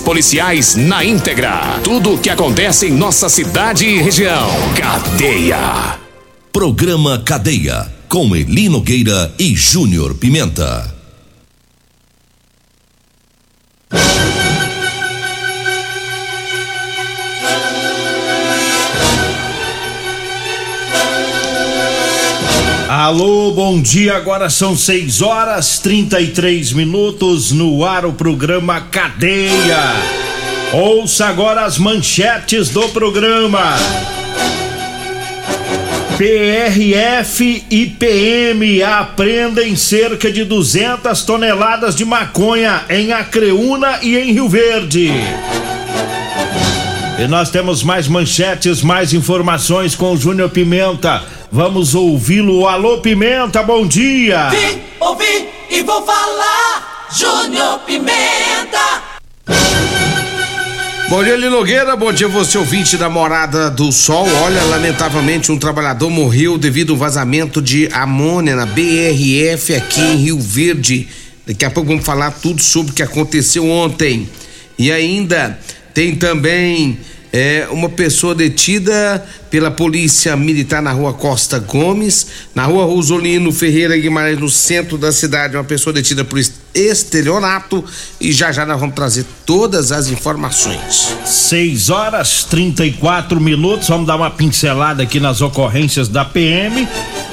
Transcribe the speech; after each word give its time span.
policiais 0.00 0.74
na 0.74 1.04
íntegra. 1.04 1.78
Tudo 1.84 2.14
o 2.14 2.18
que 2.18 2.30
acontece 2.30 2.86
em 2.86 2.90
nossa 2.90 3.28
cidade 3.28 3.86
e 3.86 4.02
região. 4.02 4.48
Cadeia. 4.76 5.98
Programa 6.50 7.18
Cadeia, 7.18 7.86
com 8.08 8.34
Elino 8.34 8.80
Gueira 8.80 9.32
e 9.38 9.54
Júnior 9.54 10.14
Pimenta. 10.14 10.94
Alô, 23.08 23.52
bom 23.52 23.80
dia. 23.80 24.16
Agora 24.16 24.50
são 24.50 24.76
6 24.76 25.22
horas 25.22 25.78
33 25.78 26.74
minutos 26.74 27.52
no 27.52 27.82
ar 27.82 28.04
o 28.04 28.12
programa 28.12 28.82
Cadeia. 28.82 29.94
Ouça 30.74 31.24
agora 31.24 31.64
as 31.64 31.78
manchetes 31.78 32.68
do 32.68 32.86
programa. 32.90 33.76
PRF 36.18 37.64
e 37.70 37.86
PM 37.86 38.82
apreendem 38.82 39.74
cerca 39.74 40.30
de 40.30 40.44
200 40.44 41.22
toneladas 41.22 41.96
de 41.96 42.04
maconha 42.04 42.84
em 42.90 43.10
Acreúna 43.14 44.00
e 44.02 44.18
em 44.18 44.32
Rio 44.34 44.50
Verde. 44.50 45.10
E 47.18 47.26
nós 47.26 47.50
temos 47.50 47.82
mais 47.82 48.06
manchetes, 48.06 48.82
mais 48.82 49.14
informações 49.14 49.94
com 49.94 50.12
o 50.12 50.16
Júnior 50.16 50.50
Pimenta. 50.50 51.37
Vamos 51.50 51.94
ouvi-lo. 51.94 52.66
Alô, 52.66 52.98
Pimenta, 52.98 53.62
bom 53.62 53.86
dia. 53.86 54.50
Vim, 54.50 54.80
ouvi 55.00 55.48
e 55.70 55.82
vou 55.82 56.04
falar. 56.04 57.08
Júnior 57.10 57.78
Pimenta. 57.86 59.02
Bom 61.08 61.24
dia, 61.24 61.36
Linogueira. 61.36 61.96
Bom 61.96 62.12
dia, 62.12 62.28
você 62.28 62.58
ouvinte 62.58 62.98
da 62.98 63.08
Morada 63.08 63.70
do 63.70 63.90
Sol. 63.90 64.26
Olha, 64.44 64.62
lamentavelmente, 64.64 65.50
um 65.50 65.58
trabalhador 65.58 66.10
morreu 66.10 66.58
devido 66.58 66.92
ao 66.92 66.98
vazamento 66.98 67.62
de 67.62 67.88
amônia 67.94 68.54
na 68.54 68.66
BRF 68.66 69.74
aqui 69.74 70.02
em 70.02 70.16
Rio 70.16 70.38
Verde. 70.38 71.08
Daqui 71.46 71.64
a 71.64 71.70
pouco 71.70 71.88
vamos 71.88 72.04
falar 72.04 72.30
tudo 72.32 72.60
sobre 72.60 72.92
o 72.92 72.94
que 72.94 73.02
aconteceu 73.02 73.66
ontem. 73.66 74.28
E 74.78 74.92
ainda 74.92 75.58
tem 75.94 76.14
também 76.14 76.98
é, 77.32 77.68
uma 77.70 77.88
pessoa 77.88 78.34
detida 78.34 79.24
pela 79.50 79.70
polícia 79.70 80.36
militar 80.36 80.82
na 80.82 80.92
rua 80.92 81.12
Costa 81.12 81.58
Gomes, 81.58 82.26
na 82.54 82.64
rua 82.64 82.84
Rosolino 82.84 83.52
Ferreira 83.52 83.96
Guimarães, 83.96 84.38
no 84.38 84.48
centro 84.48 84.96
da 84.96 85.12
cidade, 85.12 85.56
uma 85.56 85.64
pessoa 85.64 85.92
detida 85.92 86.24
por 86.24 86.38
estelionato 86.74 87.84
e 88.20 88.32
já 88.32 88.52
já 88.52 88.64
nós 88.64 88.78
vamos 88.78 88.94
trazer 88.94 89.24
todas 89.44 89.92
as 89.92 90.08
informações. 90.08 91.14
6 91.24 91.90
horas 91.90 92.44
34 92.44 93.40
minutos, 93.40 93.88
vamos 93.88 94.06
dar 94.06 94.16
uma 94.16 94.30
pincelada 94.30 95.02
aqui 95.02 95.20
nas 95.20 95.40
ocorrências 95.40 96.08
da 96.08 96.24
PM. 96.24 96.86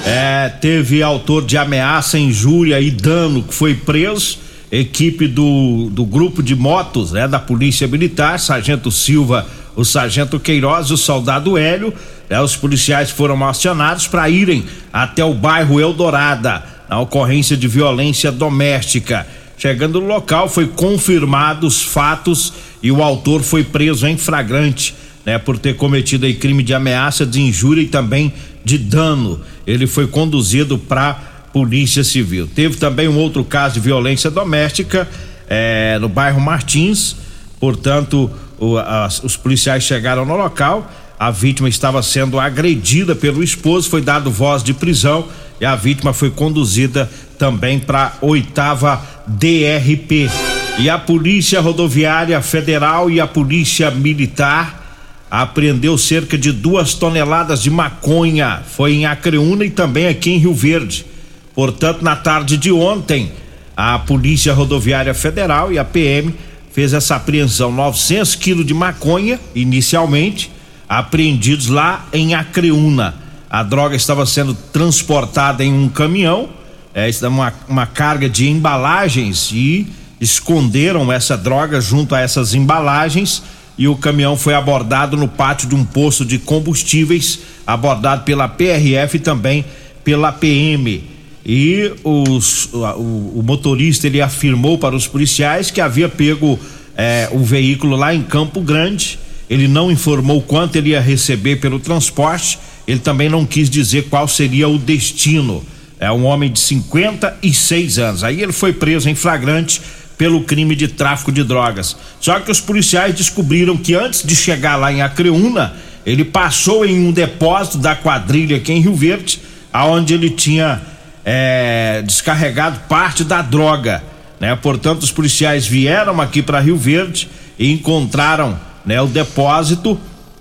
É, 0.05 0.49
teve 0.61 1.01
autor 1.01 1.45
de 1.45 1.57
ameaça, 1.57 2.17
injúria 2.17 2.79
e 2.79 2.91
dano 2.91 3.43
que 3.43 3.53
foi 3.53 3.75
preso. 3.75 4.45
Equipe 4.71 5.27
do, 5.27 5.89
do 5.91 6.03
grupo 6.03 6.43
de 6.43 6.55
motos, 6.55 7.11
né, 7.11 7.27
da 7.27 7.39
Polícia 7.39 7.87
Militar, 7.87 8.39
Sargento 8.39 8.91
Silva 8.91 9.47
o 9.75 9.83
sargento 9.83 10.39
Queiroz 10.39 10.87
e 10.87 10.93
o 10.93 10.97
soldado 10.97 11.57
Hélio. 11.57 11.93
Né, 12.29 12.39
os 12.41 12.55
policiais 12.55 13.09
foram 13.09 13.47
acionados 13.47 14.07
para 14.07 14.29
irem 14.29 14.65
até 14.91 15.23
o 15.23 15.33
bairro 15.33 15.79
Eldorada, 15.79 16.63
na 16.89 16.99
ocorrência 16.99 17.55
de 17.55 17.67
violência 17.67 18.31
doméstica. 18.31 19.25
Chegando 19.57 20.01
no 20.01 20.07
local, 20.07 20.49
foi 20.49 20.67
confirmado 20.67 21.65
os 21.65 21.81
fatos 21.81 22.53
e 22.81 22.91
o 22.91 23.01
autor 23.01 23.41
foi 23.41 23.63
preso 23.63 24.05
em 24.05 24.17
flagrante, 24.17 24.93
né, 25.25 25.37
por 25.37 25.57
ter 25.57 25.75
cometido 25.75 26.25
aí 26.25 26.33
crime 26.33 26.61
de 26.61 26.73
ameaça, 26.73 27.25
de 27.25 27.41
injúria 27.41 27.81
e 27.81 27.87
também 27.87 28.33
de 28.63 28.77
dano. 28.77 29.41
Ele 29.65 29.87
foi 29.87 30.07
conduzido 30.07 30.77
para 30.77 31.13
Polícia 31.53 32.03
Civil. 32.03 32.47
Teve 32.53 32.75
também 32.75 33.07
um 33.07 33.17
outro 33.17 33.43
caso 33.43 33.75
de 33.75 33.79
violência 33.79 34.29
doméstica 34.29 35.07
eh, 35.49 35.97
no 36.01 36.09
bairro 36.09 36.41
Martins, 36.41 37.15
portanto, 37.59 38.29
o, 38.59 38.75
os 39.23 39.35
policiais 39.37 39.83
chegaram 39.83 40.25
no 40.25 40.35
local, 40.35 40.89
a 41.19 41.31
vítima 41.31 41.69
estava 41.69 42.01
sendo 42.03 42.39
agredida 42.39 43.15
pelo 43.15 43.43
esposo, 43.43 43.89
foi 43.89 44.01
dado 44.01 44.29
voz 44.29 44.63
de 44.63 44.73
prisão 44.73 45.25
e 45.59 45.65
a 45.65 45.75
vítima 45.75 46.13
foi 46.13 46.29
conduzida 46.29 47.09
também 47.37 47.79
para 47.79 48.13
oitava 48.21 49.01
DRP. 49.25 50.29
E 50.77 50.89
a 50.89 50.97
Polícia 50.97 51.61
Rodoviária 51.61 52.41
Federal 52.41 53.09
e 53.09 53.21
a 53.21 53.27
Polícia 53.27 53.89
Militar 53.89 54.83
apreendeu 55.31 55.97
cerca 55.97 56.37
de 56.37 56.51
duas 56.51 56.93
toneladas 56.93 57.61
de 57.61 57.69
maconha. 57.69 58.61
Foi 58.67 58.93
em 58.93 59.05
Acreúna 59.05 59.65
e 59.65 59.69
também 59.69 60.07
aqui 60.07 60.31
em 60.31 60.37
Rio 60.37 60.53
Verde. 60.53 61.05
Portanto, 61.53 62.01
na 62.03 62.15
tarde 62.15 62.57
de 62.57 62.71
ontem, 62.71 63.31
a 63.75 63.97
Polícia 63.99 64.53
Rodoviária 64.53 65.13
Federal 65.13 65.71
e 65.71 65.79
a 65.79 65.85
PM 65.85 66.33
fez 66.75 66.91
essa 66.91 67.15
apreensão 67.15 67.71
900 67.71 68.35
quilos 68.35 68.65
de 68.65 68.73
maconha 68.73 69.39
inicialmente 69.55 70.51
apreendidos 70.89 71.67
lá 71.67 72.05
em 72.11 72.35
Acreúna. 72.35 73.15
A 73.49 73.63
droga 73.63 73.95
estava 73.95 74.25
sendo 74.25 74.53
transportada 74.73 75.63
em 75.63 75.73
um 75.73 75.87
caminhão, 75.87 76.49
é, 76.93 77.09
uma, 77.25 77.53
uma 77.69 77.85
carga 77.85 78.27
de 78.27 78.49
embalagens 78.49 79.51
e 79.53 79.87
esconderam 80.19 81.09
essa 81.13 81.37
droga 81.37 81.79
junto 81.79 82.13
a 82.13 82.19
essas 82.19 82.53
embalagens 82.53 83.41
e 83.77 83.87
o 83.87 83.95
caminhão 83.95 84.35
foi 84.35 84.53
abordado 84.53 85.15
no 85.15 85.29
pátio 85.29 85.69
de 85.69 85.75
um 85.75 85.85
posto 85.85 86.25
de 86.25 86.37
combustíveis, 86.37 87.39
abordado 87.65 88.23
pela 88.23 88.49
PRF 88.49 89.15
e 89.15 89.19
também 89.21 89.63
pela 90.03 90.33
PM 90.33 91.14
e 91.45 91.93
os, 92.03 92.73
o, 92.73 92.79
o, 92.79 93.43
motorista 93.45 94.07
ele 94.07 94.19
afirmou 94.19 94.79
para 94.79 94.95
os 94.95 95.07
policiais 95.07 95.69
que 95.69 95.79
havia 95.79 96.09
pego 96.09 96.59
é, 96.97 97.29
o 97.31 97.39
veículo 97.39 97.95
lá 97.95 98.15
em 98.15 98.23
Campo 98.23 98.61
Grande. 98.61 99.19
Ele 99.47 99.67
não 99.67 99.91
informou 99.91 100.41
quanto 100.41 100.75
ele 100.75 100.89
ia 100.89 100.99
receber 100.99 101.57
pelo 101.57 101.79
transporte. 101.79 102.57
Ele 102.87 102.99
também 102.99 103.29
não 103.29 103.45
quis 103.45 103.69
dizer 103.69 104.05
qual 104.09 104.27
seria 104.27 104.67
o 104.67 104.79
destino. 104.79 105.63
É 105.99 106.11
um 106.11 106.25
homem 106.25 106.51
de 106.51 106.59
56 106.59 107.99
anos. 107.99 108.23
Aí 108.23 108.41
ele 108.41 108.51
foi 108.51 108.73
preso 108.73 109.07
em 109.07 109.13
flagrante 109.13 109.79
pelo 110.17 110.43
crime 110.43 110.75
de 110.75 110.87
tráfico 110.87 111.31
de 111.31 111.43
drogas. 111.43 111.95
Só 112.19 112.39
que 112.39 112.49
os 112.49 112.59
policiais 112.59 113.13
descobriram 113.13 113.77
que 113.77 113.93
antes 113.93 114.23
de 114.23 114.35
chegar 114.35 114.77
lá 114.77 114.91
em 114.91 115.03
Acreúna, 115.03 115.75
ele 116.03 116.25
passou 116.25 116.83
em 116.83 117.07
um 117.07 117.11
depósito 117.11 117.77
da 117.77 117.95
quadrilha 117.95 118.57
aqui 118.57 118.73
em 118.73 118.81
Rio 118.81 118.95
Verde, 118.95 119.39
aonde 119.71 120.13
ele 120.13 120.31
tinha 120.31 120.81
é, 121.25 122.03
descarregado 122.05 122.81
parte 122.87 123.23
da 123.23 123.41
droga, 123.41 124.03
né? 124.39 124.55
Portanto, 124.55 125.01
os 125.01 125.11
policiais 125.11 125.65
vieram 125.65 126.21
aqui 126.21 126.43
para 126.43 126.59
Rio 126.59 126.77
Verde 126.77 127.27
e 127.57 127.71
encontraram, 127.71 128.59
né, 128.85 129.01
o 129.01 129.07
depósito 129.07 129.99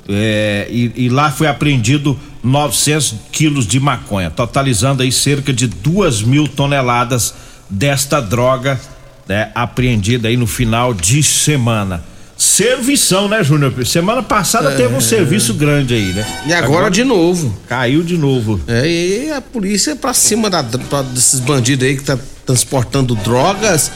é, 0.09 0.67
e, 0.71 0.93
e, 1.07 1.09
lá 1.09 1.31
foi 1.31 1.47
apreendido 1.47 2.19
900 2.43 3.15
quilos 3.33 3.67
de 3.67 3.81
maconha, 3.81 4.31
totalizando 4.31 5.03
aí 5.03 5.11
cerca 5.11 5.51
de 5.53 5.67
duas 5.67 6.21
mil 6.21 6.47
toneladas 6.47 7.35
desta 7.71 8.21
droga, 8.21 8.79
né, 9.27 9.51
apreendida 9.55 10.29
aí 10.29 10.37
no 10.37 10.47
final 10.47 10.93
de 10.93 11.23
semana. 11.23 12.05
Servição, 12.45 13.27
né, 13.27 13.43
Júnior? 13.43 13.73
Semana 13.87 14.23
passada 14.23 14.71
é. 14.71 14.77
teve 14.77 14.95
um 14.95 15.01
serviço 15.01 15.55
grande 15.55 15.95
aí, 15.95 16.13
né? 16.13 16.27
E 16.47 16.53
agora, 16.53 16.67
agora, 16.67 16.91
de 16.91 17.03
novo. 17.03 17.57
Caiu 17.67 18.03
de 18.03 18.19
novo. 18.19 18.61
É, 18.69 18.87
e 18.87 19.31
a 19.33 19.41
polícia 19.41 19.93
é 19.93 19.95
pra 19.95 20.13
cima 20.13 20.51
da, 20.51 20.63
pra, 20.63 21.01
desses 21.01 21.41
bandidos 21.41 21.89
aí 21.89 21.97
que 21.97 22.05
tá 22.05 22.19
transportando 22.45 23.15
drogas. 23.17 23.91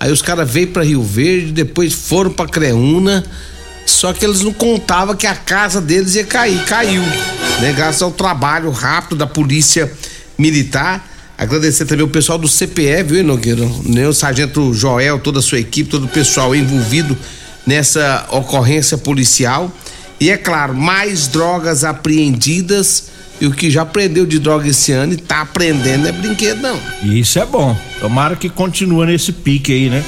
Aí 0.00 0.10
os 0.10 0.20
caras 0.20 0.50
veio 0.50 0.66
para 0.66 0.82
Rio 0.82 1.00
Verde, 1.00 1.52
depois 1.52 1.92
foram 1.92 2.32
para 2.32 2.50
Creúna. 2.50 3.22
Só 3.86 4.12
que 4.12 4.24
eles 4.24 4.40
não 4.40 4.52
contavam 4.52 5.14
que 5.14 5.26
a 5.26 5.36
casa 5.36 5.80
deles 5.80 6.16
ia 6.16 6.24
cair. 6.24 6.60
Caiu. 6.64 7.02
Né? 7.60 7.72
Graças 7.72 8.02
ao 8.02 8.10
trabalho 8.10 8.72
rápido 8.72 9.16
da 9.16 9.28
polícia 9.28 9.90
militar. 10.36 11.08
Agradecer 11.38 11.86
também 11.86 12.04
o 12.04 12.08
pessoal 12.08 12.36
do 12.36 12.48
CPE, 12.48 13.04
viu, 13.06 13.22
Nogueira? 13.22 13.64
Né? 13.84 14.08
O 14.08 14.12
sargento 14.12 14.74
Joel, 14.74 15.20
toda 15.20 15.38
a 15.38 15.42
sua 15.42 15.60
equipe, 15.60 15.88
todo 15.88 16.06
o 16.06 16.08
pessoal 16.08 16.52
envolvido 16.52 17.16
nessa 17.66 18.26
ocorrência 18.30 18.98
policial. 18.98 19.70
E 20.20 20.30
é 20.30 20.36
claro, 20.36 20.74
mais 20.74 21.26
drogas 21.28 21.84
apreendidas. 21.84 23.10
E 23.40 23.46
o 23.46 23.50
que 23.50 23.70
já 23.70 23.82
aprendeu 23.82 24.24
de 24.24 24.38
droga 24.38 24.68
esse 24.68 24.92
ano 24.92 25.14
e 25.14 25.16
tá 25.16 25.40
aprendendo 25.40 26.06
é 26.06 26.12
brinquedo, 26.12 26.60
não. 26.60 26.78
Isso 27.02 27.40
é 27.40 27.44
bom. 27.44 27.76
Tomara 28.00 28.36
que 28.36 28.48
continue 28.48 29.06
nesse 29.06 29.32
pique 29.32 29.72
aí, 29.72 29.90
né? 29.90 30.04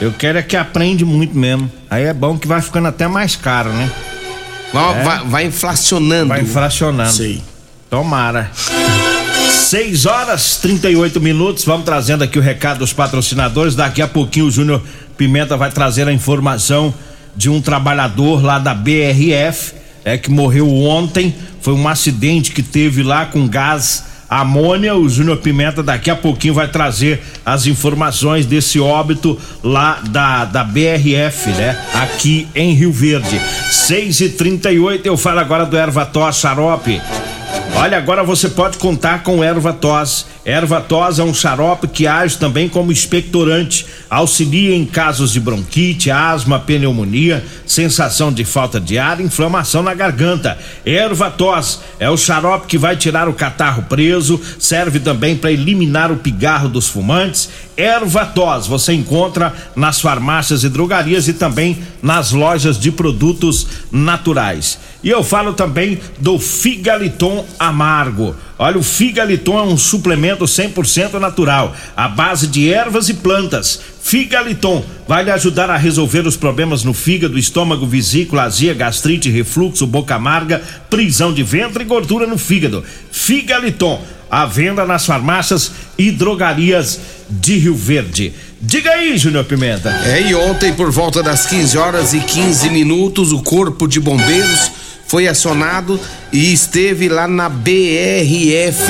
Eu 0.00 0.12
quero 0.12 0.38
é 0.38 0.42
que 0.42 0.56
aprende 0.56 1.04
muito 1.04 1.38
mesmo. 1.38 1.70
Aí 1.88 2.02
é 2.02 2.12
bom 2.12 2.36
que 2.36 2.48
vai 2.48 2.60
ficando 2.60 2.88
até 2.88 3.06
mais 3.06 3.36
caro, 3.36 3.70
né? 3.70 3.88
Vai, 4.72 5.00
é. 5.00 5.02
vai, 5.04 5.24
vai 5.24 5.46
inflacionando. 5.46 6.28
Vai 6.28 6.40
inflacionando. 6.40 7.12
Sim. 7.12 7.40
Tomara. 7.88 8.50
6 9.48 10.06
horas 10.06 10.56
38 10.56 11.20
minutos. 11.20 11.64
Vamos 11.64 11.84
trazendo 11.84 12.24
aqui 12.24 12.38
o 12.38 12.42
recado 12.42 12.78
dos 12.78 12.92
patrocinadores. 12.92 13.76
Daqui 13.76 14.02
a 14.02 14.08
pouquinho 14.08 14.46
o 14.46 14.50
Júnior 14.50 14.82
Pimenta 15.16 15.56
vai 15.56 15.70
trazer 15.70 16.08
a 16.08 16.12
informação 16.12 16.92
de 17.36 17.50
um 17.50 17.60
trabalhador 17.60 18.42
lá 18.42 18.58
da 18.58 18.74
BRF, 18.74 19.74
é 20.04 20.18
que 20.18 20.30
morreu 20.30 20.72
ontem. 20.72 21.34
Foi 21.60 21.72
um 21.74 21.88
acidente 21.88 22.52
que 22.52 22.62
teve 22.62 23.02
lá 23.02 23.26
com 23.26 23.48
gás 23.48 24.04
amônia. 24.28 24.94
O 24.94 25.08
Júnior 25.08 25.38
Pimenta 25.38 25.82
daqui 25.82 26.10
a 26.10 26.16
pouquinho 26.16 26.54
vai 26.54 26.68
trazer 26.68 27.22
as 27.44 27.66
informações 27.66 28.46
desse 28.46 28.78
óbito 28.78 29.38
lá 29.62 30.00
da, 30.10 30.44
da 30.44 30.64
BRF, 30.64 31.50
né? 31.50 31.78
Aqui 31.94 32.46
em 32.54 32.74
Rio 32.74 32.92
Verde. 32.92 33.40
6 33.70 34.20
e 34.20 34.28
38 34.30 35.06
eu 35.06 35.16
falo 35.16 35.40
agora 35.40 35.64
do 35.64 35.76
Ervató 35.76 36.30
Xarope. 36.30 37.00
Olha, 37.76 37.98
agora 37.98 38.22
você 38.22 38.48
pode 38.48 38.78
contar 38.78 39.22
com 39.22 39.42
erva 39.42 39.72
tos. 39.72 40.26
Erva 40.44 40.78
tos 40.78 41.18
é 41.18 41.22
um 41.22 41.32
xarope 41.32 41.88
que 41.88 42.06
age 42.06 42.36
também 42.36 42.68
como 42.68 42.92
expectorante, 42.92 43.86
auxilia 44.10 44.76
em 44.76 44.84
casos 44.84 45.32
de 45.32 45.40
bronquite, 45.40 46.10
asma, 46.10 46.60
pneumonia, 46.60 47.42
sensação 47.64 48.30
de 48.30 48.44
falta 48.44 48.78
de 48.78 48.98
ar, 48.98 49.22
inflamação 49.22 49.82
na 49.82 49.94
garganta. 49.94 50.58
Erva 50.84 51.30
tos 51.30 51.80
é 51.98 52.10
o 52.10 52.16
xarope 52.18 52.66
que 52.66 52.76
vai 52.76 52.94
tirar 52.94 53.26
o 53.26 53.32
catarro 53.32 53.84
preso, 53.84 54.38
serve 54.58 55.00
também 55.00 55.34
para 55.34 55.50
eliminar 55.50 56.12
o 56.12 56.16
pigarro 56.16 56.68
dos 56.68 56.88
fumantes. 56.88 57.48
Erva 57.74 58.26
tos 58.26 58.66
você 58.66 58.92
encontra 58.92 59.50
nas 59.74 59.98
farmácias 59.98 60.62
e 60.62 60.68
drogarias 60.68 61.26
e 61.26 61.32
também 61.32 61.78
nas 62.02 62.32
lojas 62.32 62.78
de 62.78 62.92
produtos 62.92 63.66
naturais. 63.90 64.78
E 65.02 65.08
eu 65.08 65.24
falo 65.24 65.54
também 65.54 65.98
do 66.18 66.38
Figaliton 66.38 67.46
Amargo. 67.58 68.36
Olha, 68.56 68.78
o 68.78 68.82
Figaliton 68.82 69.58
é 69.58 69.62
um 69.62 69.76
suplemento 69.76 70.44
100% 70.44 71.14
natural, 71.14 71.74
à 71.96 72.08
base 72.08 72.46
de 72.46 72.72
ervas 72.72 73.08
e 73.08 73.14
plantas. 73.14 73.80
Figaliton 74.00 74.84
vai 75.08 75.24
lhe 75.24 75.30
ajudar 75.30 75.70
a 75.70 75.76
resolver 75.76 76.26
os 76.26 76.36
problemas 76.36 76.84
no 76.84 76.94
fígado, 76.94 77.38
estômago, 77.38 77.86
vesícula, 77.86 78.44
azia, 78.44 78.72
gastrite, 78.72 79.28
refluxo, 79.28 79.86
boca 79.86 80.14
amarga, 80.14 80.62
prisão 80.88 81.32
de 81.32 81.42
ventre 81.42 81.82
e 81.82 81.86
gordura 81.86 82.26
no 82.26 82.38
fígado. 82.38 82.84
Figaliton, 83.10 84.00
à 84.30 84.46
venda 84.46 84.84
nas 84.84 85.04
farmácias 85.04 85.72
e 85.98 86.12
drogarias 86.12 87.00
de 87.28 87.56
Rio 87.58 87.74
Verde. 87.74 88.32
Diga 88.60 88.90
aí, 88.90 89.18
Júnior 89.18 89.44
Pimenta. 89.44 89.90
É, 90.04 90.22
e 90.22 90.34
ontem, 90.34 90.72
por 90.72 90.92
volta 90.92 91.22
das 91.22 91.44
15 91.46 91.76
horas 91.76 92.14
e 92.14 92.20
15 92.20 92.70
minutos, 92.70 93.32
o 93.32 93.42
Corpo 93.42 93.88
de 93.88 93.98
Bombeiros 93.98 94.70
foi 95.14 95.28
acionado 95.28 96.00
e 96.32 96.52
esteve 96.52 97.08
lá 97.08 97.28
na 97.28 97.48
BRF, 97.48 98.82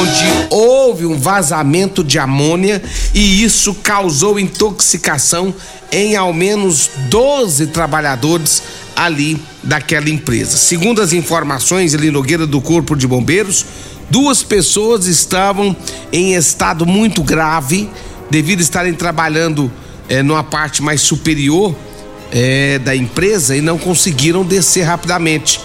onde 0.00 0.24
houve 0.48 1.04
um 1.04 1.18
vazamento 1.18 2.02
de 2.02 2.18
amônia 2.18 2.82
e 3.12 3.44
isso 3.44 3.74
causou 3.74 4.40
intoxicação 4.40 5.54
em 5.92 6.16
ao 6.16 6.32
menos 6.32 6.88
12 7.10 7.66
trabalhadores 7.66 8.62
ali 8.96 9.38
daquela 9.62 10.08
empresa. 10.08 10.56
Segundo 10.56 11.02
as 11.02 11.12
informações 11.12 11.94
ali 11.94 12.10
Nogueira 12.10 12.46
do 12.46 12.62
Corpo 12.62 12.96
de 12.96 13.06
Bombeiros, 13.06 13.66
duas 14.08 14.42
pessoas 14.42 15.06
estavam 15.06 15.76
em 16.10 16.36
estado 16.36 16.86
muito 16.86 17.22
grave 17.22 17.86
devido 18.30 18.60
a 18.60 18.62
estarem 18.62 18.94
trabalhando 18.94 19.70
eh, 20.08 20.22
numa 20.22 20.42
parte 20.42 20.82
mais 20.82 21.02
superior 21.02 21.76
é, 22.32 22.78
da 22.78 22.94
empresa 22.94 23.56
e 23.56 23.60
não 23.60 23.78
conseguiram 23.78 24.44
descer 24.44 24.82
rapidamente. 24.82 25.60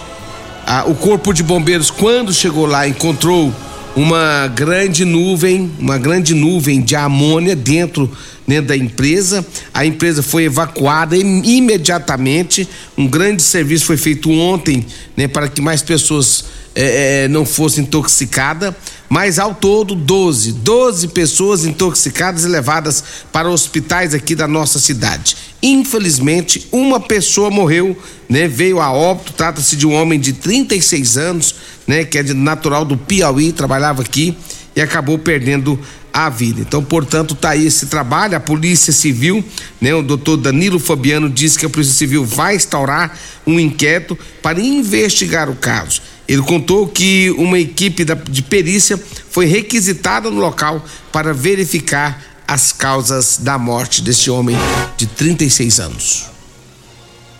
Ah, 0.66 0.84
o 0.86 0.94
corpo 0.94 1.32
de 1.32 1.42
bombeiros, 1.42 1.90
quando 1.90 2.32
chegou 2.32 2.66
lá, 2.66 2.88
encontrou 2.88 3.54
uma 3.94 4.46
grande 4.48 5.04
nuvem, 5.04 5.70
uma 5.78 5.96
grande 5.96 6.34
nuvem 6.34 6.82
de 6.82 6.94
amônia 6.94 7.56
dentro, 7.56 8.10
dentro 8.46 8.66
da 8.66 8.76
empresa. 8.76 9.46
A 9.72 9.86
empresa 9.86 10.22
foi 10.22 10.44
evacuada 10.44 11.16
imediatamente. 11.16 12.68
Um 12.98 13.06
grande 13.06 13.42
serviço 13.42 13.86
foi 13.86 13.96
feito 13.96 14.30
ontem, 14.30 14.84
né, 15.16 15.26
para 15.26 15.48
que 15.48 15.62
mais 15.62 15.82
pessoas 15.82 16.44
é, 16.76 17.24
é, 17.24 17.28
não 17.28 17.46
fossem 17.46 17.84
intoxicadas. 17.84 18.74
Mas 19.08 19.38
ao 19.38 19.54
todo, 19.54 19.94
12, 19.94 20.52
12 20.52 21.08
pessoas 21.08 21.64
intoxicadas 21.64 22.44
e 22.44 22.48
levadas 22.48 23.02
para 23.32 23.48
hospitais 23.48 24.12
aqui 24.12 24.34
da 24.34 24.46
nossa 24.46 24.78
cidade. 24.78 25.36
Infelizmente, 25.62 26.68
uma 26.70 27.00
pessoa 27.00 27.50
morreu, 27.50 27.96
né? 28.28 28.46
Veio 28.46 28.80
a 28.80 28.92
óbito, 28.92 29.32
trata-se 29.32 29.76
de 29.76 29.86
um 29.86 29.94
homem 29.94 30.20
de 30.20 30.32
36 30.34 31.16
anos, 31.16 31.54
né, 31.86 32.04
que 32.04 32.18
é 32.18 32.22
natural 32.34 32.84
do 32.84 32.96
Piauí, 32.96 33.52
trabalhava 33.52 34.02
aqui 34.02 34.36
e 34.74 34.80
acabou 34.80 35.18
perdendo 35.18 35.78
a 36.12 36.28
vida. 36.28 36.60
Então, 36.60 36.82
portanto, 36.82 37.34
tá 37.34 37.50
aí 37.50 37.66
esse 37.66 37.86
trabalho. 37.86 38.36
A 38.36 38.40
Polícia 38.40 38.92
Civil, 38.92 39.44
né, 39.80 39.94
o 39.94 40.02
doutor 40.02 40.36
Danilo 40.36 40.78
Fabiano 40.78 41.28
disse 41.30 41.58
que 41.58 41.66
a 41.66 41.70
Polícia 41.70 41.94
Civil 41.94 42.24
vai 42.24 42.56
instaurar 42.56 43.16
um 43.46 43.60
inquérito 43.60 44.18
para 44.42 44.60
investigar 44.60 45.48
o 45.48 45.54
caso. 45.54 46.00
Ele 46.28 46.42
contou 46.42 46.88
que 46.88 47.30
uma 47.32 47.58
equipe 47.58 48.04
de 48.04 48.42
perícia 48.42 49.00
foi 49.30 49.46
requisitada 49.46 50.30
no 50.30 50.40
local 50.40 50.84
para 51.12 51.32
verificar 51.32 52.22
as 52.48 52.72
causas 52.72 53.38
da 53.38 53.58
morte 53.58 54.02
desse 54.02 54.30
homem 54.30 54.56
de 54.96 55.06
36 55.06 55.80
anos. 55.80 56.26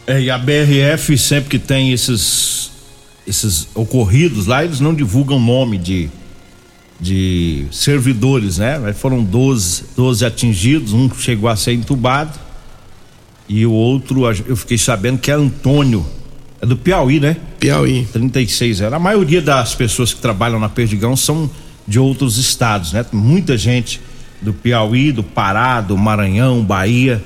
É, 0.06 0.20
e 0.20 0.30
a 0.30 0.38
BRF 0.38 1.18
sempre 1.18 1.50
que 1.50 1.58
tem 1.58 1.92
esses 1.92 2.70
esses 3.26 3.66
ocorridos 3.74 4.46
lá, 4.46 4.64
eles 4.64 4.78
não 4.78 4.94
divulgam 4.94 5.40
nome 5.40 5.78
de 5.78 6.08
de 6.98 7.66
servidores, 7.70 8.56
né? 8.56 8.78
Mas 8.78 8.98
foram 8.98 9.22
12, 9.22 9.84
12 9.96 10.24
atingidos, 10.24 10.92
um 10.92 11.12
chegou 11.12 11.48
a 11.48 11.56
ser 11.56 11.72
entubado 11.72 12.38
e 13.48 13.66
o 13.66 13.72
outro 13.72 14.24
eu 14.26 14.56
fiquei 14.56 14.78
sabendo 14.78 15.18
que 15.18 15.30
é 15.30 15.34
Antônio, 15.34 16.06
é 16.60 16.66
do 16.66 16.76
Piauí, 16.76 17.20
né? 17.20 17.36
Piauí. 17.58 18.06
36 18.12 18.80
anos. 18.82 18.94
A 18.94 18.98
maioria 18.98 19.40
das 19.40 19.74
pessoas 19.74 20.12
que 20.12 20.20
trabalham 20.20 20.58
na 20.58 20.68
Perdigão 20.68 21.16
são 21.16 21.50
de 21.86 21.98
outros 21.98 22.36
estados, 22.38 22.92
né? 22.92 23.04
Muita 23.12 23.56
gente 23.56 24.00
do 24.40 24.52
Piauí, 24.52 25.12
do 25.12 25.22
Pará, 25.22 25.80
do 25.80 25.96
Maranhão, 25.96 26.62
Bahia. 26.62 27.22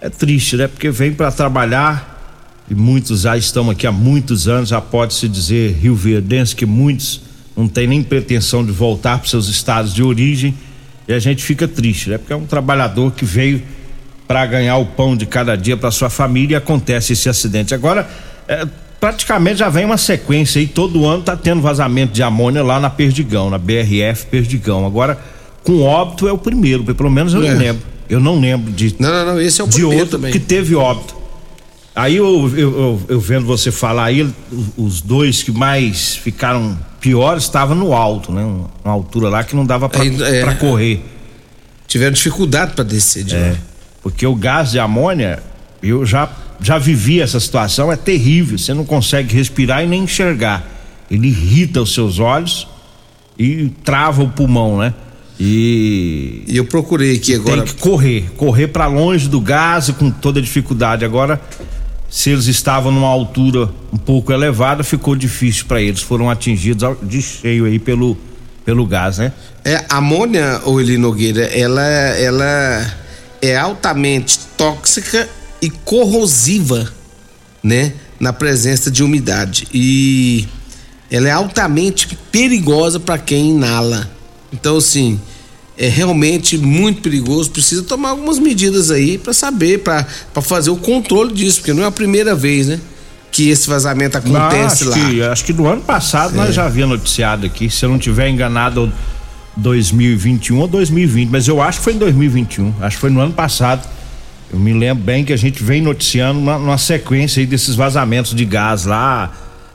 É 0.00 0.08
triste, 0.10 0.56
né? 0.56 0.68
Porque 0.68 0.90
vem 0.90 1.12
para 1.12 1.30
trabalhar 1.32 2.14
e 2.68 2.74
muitos 2.74 3.22
já 3.22 3.36
estão 3.36 3.70
aqui 3.70 3.86
há 3.86 3.92
muitos 3.92 4.48
anos, 4.48 4.70
já 4.70 4.80
pode-se 4.80 5.28
dizer 5.28 5.72
Rio 5.80 5.94
Verdense 5.94 6.54
que 6.54 6.66
muitos 6.66 7.22
não 7.56 7.68
têm 7.68 7.86
nem 7.86 8.02
pretensão 8.02 8.64
de 8.64 8.72
voltar 8.72 9.18
para 9.18 9.28
seus 9.28 9.48
estados 9.48 9.94
de 9.94 10.02
origem 10.02 10.54
e 11.08 11.12
a 11.12 11.18
gente 11.18 11.42
fica 11.42 11.66
triste, 11.68 12.10
né? 12.10 12.18
Porque 12.18 12.32
é 12.32 12.36
um 12.36 12.44
trabalhador 12.44 13.12
que 13.12 13.24
veio 13.24 13.62
para 14.26 14.44
ganhar 14.44 14.76
o 14.76 14.86
pão 14.86 15.16
de 15.16 15.24
cada 15.24 15.56
dia 15.56 15.76
para 15.76 15.90
sua 15.90 16.10
família 16.10 16.54
e 16.54 16.56
acontece 16.56 17.12
esse 17.12 17.28
acidente. 17.28 17.72
Agora, 17.72 18.08
é, 18.48 18.66
praticamente 19.06 19.60
já 19.60 19.68
vem 19.68 19.84
uma 19.84 19.96
sequência 19.96 20.60
aí, 20.60 20.66
todo 20.66 21.06
ano 21.06 21.22
tá 21.22 21.36
tendo 21.36 21.62
vazamento 21.62 22.12
de 22.12 22.24
amônia 22.24 22.60
lá 22.64 22.80
na 22.80 22.90
Perdigão, 22.90 23.48
na 23.48 23.56
BRF 23.56 24.26
Perdigão. 24.28 24.84
Agora, 24.84 25.16
com 25.62 25.80
óbito 25.82 26.26
é 26.26 26.32
o 26.32 26.38
primeiro, 26.38 26.82
pelo 26.82 27.08
menos 27.08 27.32
eu 27.32 27.44
é. 27.44 27.50
não 27.50 27.58
lembro. 27.58 27.82
Eu 28.10 28.18
não 28.18 28.40
lembro 28.40 28.72
de. 28.72 28.96
Não, 28.98 29.08
não, 29.08 29.26
não, 29.26 29.40
esse 29.40 29.60
é 29.60 29.64
o 29.64 29.68
de 29.68 29.74
primeiro 29.74 30.00
outro 30.00 30.18
também. 30.18 30.32
que 30.32 30.40
teve 30.40 30.74
óbito. 30.74 31.14
Aí 31.94 32.16
eu, 32.16 32.50
eu, 32.56 32.58
eu, 32.58 33.02
eu, 33.08 33.20
vendo 33.20 33.46
você 33.46 33.70
falar 33.70 34.06
aí, 34.06 34.28
os 34.76 35.00
dois 35.00 35.42
que 35.42 35.52
mais 35.52 36.16
ficaram 36.16 36.76
piores 37.00 37.44
estavam 37.44 37.76
no 37.76 37.92
alto, 37.92 38.32
né? 38.32 38.44
Uma 38.84 38.92
altura 38.92 39.28
lá 39.28 39.44
que 39.44 39.54
não 39.54 39.64
dava 39.64 39.88
para 39.88 40.04
é, 40.04 40.54
correr. 40.54 41.00
Tiveram 41.86 42.12
dificuldade 42.12 42.72
para 42.74 42.84
descer 42.84 43.22
de 43.22 43.36
é, 43.36 43.50
lá. 43.50 43.56
Porque 44.02 44.26
o 44.26 44.34
gás 44.34 44.72
de 44.72 44.80
amônia, 44.80 45.42
eu 45.80 46.04
já, 46.04 46.28
já 46.60 46.78
vivi 46.78 47.20
essa 47.20 47.38
situação, 47.38 47.92
é 47.92 47.96
terrível. 47.96 48.58
Você 48.58 48.74
não 48.74 48.84
consegue 48.84 49.34
respirar 49.34 49.84
e 49.84 49.86
nem 49.86 50.04
enxergar. 50.04 50.64
Ele 51.10 51.28
irrita 51.28 51.80
os 51.80 51.94
seus 51.94 52.18
olhos 52.18 52.66
e 53.38 53.70
trava 53.84 54.22
o 54.22 54.28
pulmão, 54.28 54.78
né? 54.78 54.94
E, 55.38 56.42
e 56.46 56.56
eu 56.56 56.64
procurei 56.64 57.16
aqui 57.16 57.34
agora. 57.34 57.62
Tem 57.62 57.74
que 57.74 57.80
correr, 57.80 58.30
correr 58.36 58.68
para 58.68 58.86
longe 58.86 59.28
do 59.28 59.40
gás 59.40 59.90
com 59.90 60.10
toda 60.10 60.40
dificuldade. 60.40 61.04
Agora, 61.04 61.40
se 62.08 62.30
eles 62.30 62.46
estavam 62.46 62.90
numa 62.90 63.08
altura 63.08 63.68
um 63.92 63.98
pouco 63.98 64.32
elevada, 64.32 64.82
ficou 64.82 65.14
difícil 65.14 65.66
para 65.66 65.80
eles. 65.80 66.00
Foram 66.00 66.30
atingidos 66.30 66.96
de 67.02 67.20
cheio 67.20 67.66
aí 67.66 67.78
pelo, 67.78 68.16
pelo 68.64 68.86
gás, 68.86 69.18
né? 69.18 69.32
É, 69.64 69.84
a 69.88 69.98
amônia, 69.98 70.60
ou 70.64 70.80
Eli 70.80 70.96
Nogueira, 70.96 71.44
ela, 71.44 71.82
ela 71.82 72.94
é 73.42 73.56
altamente 73.56 74.38
tóxica 74.56 75.28
e 75.60 75.70
corrosiva, 75.70 76.92
né, 77.62 77.94
na 78.18 78.32
presença 78.32 78.90
de 78.90 79.02
umidade. 79.02 79.66
E 79.72 80.46
ela 81.10 81.28
é 81.28 81.32
altamente 81.32 82.16
perigosa 82.30 82.98
para 82.98 83.18
quem 83.18 83.50
inala. 83.50 84.10
Então, 84.52 84.76
assim, 84.76 85.20
é 85.78 85.88
realmente 85.88 86.56
muito 86.56 87.02
perigoso. 87.02 87.50
Precisa 87.50 87.82
tomar 87.82 88.10
algumas 88.10 88.38
medidas 88.38 88.90
aí 88.90 89.18
para 89.18 89.32
saber, 89.32 89.80
para 89.80 90.06
fazer 90.42 90.70
o 90.70 90.76
controle 90.76 91.32
disso, 91.32 91.58
porque 91.58 91.72
não 91.72 91.82
é 91.82 91.86
a 91.86 91.92
primeira 91.92 92.34
vez, 92.34 92.68
né? 92.68 92.80
Que 93.30 93.50
esse 93.50 93.68
vazamento 93.68 94.16
acontece 94.16 94.84
Não, 94.84 94.90
lá. 94.92 95.10
Que, 95.10 95.22
acho 95.22 95.44
que 95.44 95.52
do 95.52 95.66
ano 95.66 95.82
passado 95.82 96.34
é. 96.34 96.36
nós 96.38 96.54
já 96.54 96.64
havia 96.64 96.86
noticiado 96.86 97.44
aqui, 97.44 97.68
se 97.68 97.84
eu 97.84 97.90
não 97.90 97.98
tiver 97.98 98.28
enganado, 98.28 98.90
2021 99.56 100.58
ou 100.58 100.68
2020, 100.68 101.30
mas 101.30 101.48
eu 101.48 101.62
acho 101.62 101.78
que 101.78 101.84
foi 101.84 101.94
em 101.94 101.98
2021, 101.98 102.74
acho 102.80 102.96
que 102.96 103.00
foi 103.00 103.10
no 103.10 103.20
ano 103.20 103.32
passado. 103.32 103.86
Eu 104.52 104.58
me 104.58 104.72
lembro 104.72 105.02
bem 105.02 105.24
que 105.24 105.32
a 105.32 105.36
gente 105.36 105.62
vem 105.62 105.82
noticiando 105.82 106.38
uma, 106.38 106.56
uma 106.56 106.78
sequência 106.78 107.40
aí 107.40 107.46
desses 107.46 107.74
vazamentos 107.74 108.34
de 108.34 108.44
gás 108.44 108.84
lá. 108.84 109.32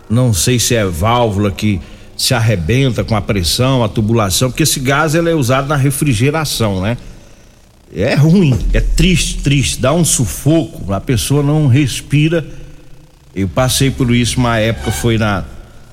Não 0.10 0.34
sei 0.34 0.60
se 0.60 0.75
é 0.75 0.86
válvula 0.86 1.51
que 1.51 1.80
se 2.16 2.34
arrebenta 2.34 3.04
com 3.04 3.16
a 3.16 3.22
pressão, 3.22 3.84
a 3.84 3.90
tubulação, 3.90 4.50
porque 4.50 4.63
esse 4.63 4.80
gás 4.80 5.16
ele 5.16 5.30
é 5.30 5.36
usado 5.36 5.68
na 5.68 5.75
refrigeração, 5.75 6.82
né? 6.82 6.98
É 7.94 8.16
ruim, 8.16 8.58
é 8.74 8.80
triste, 8.80 9.40
triste, 9.40 9.82
dá 9.82 9.92
um 9.92 10.06
sufoco, 10.06 10.94
a 10.94 11.01
pessoa 11.01 11.44
não 11.44 11.68
respira. 11.68 12.46
Eu 13.36 13.50
passei 13.50 13.92
por 13.92 14.13
isso 14.13 14.40
uma 14.40 14.58
época, 14.58 14.92
foi 14.92 15.18
na, 15.18 15.44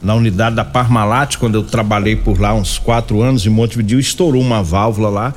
na 0.01 0.15
unidade 0.15 0.55
da 0.55 0.65
Parmalat, 0.65 1.37
quando 1.39 1.57
eu 1.57 1.65
trabalhei 1.65 2.15
por 2.15 2.41
lá 2.41 2.55
uns 2.55 2.79
quatro 2.79 3.23
anos 3.23 3.47
em 3.47 3.49
Montevideo, 3.49 3.99
estourou 3.99 4.41
uma 4.41 4.63
válvula 4.63 5.09
lá. 5.09 5.35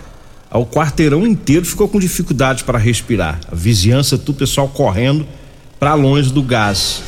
O 0.53 0.65
quarteirão 0.65 1.25
inteiro 1.25 1.65
ficou 1.65 1.87
com 1.87 1.99
dificuldade 1.99 2.63
para 2.63 2.77
respirar. 2.77 3.39
A 3.49 3.55
vizinhança, 3.55 4.17
tudo 4.17 4.37
pessoal 4.37 4.67
correndo 4.67 5.25
para 5.79 5.93
longe 5.93 6.31
do 6.31 6.43
gás. 6.43 7.01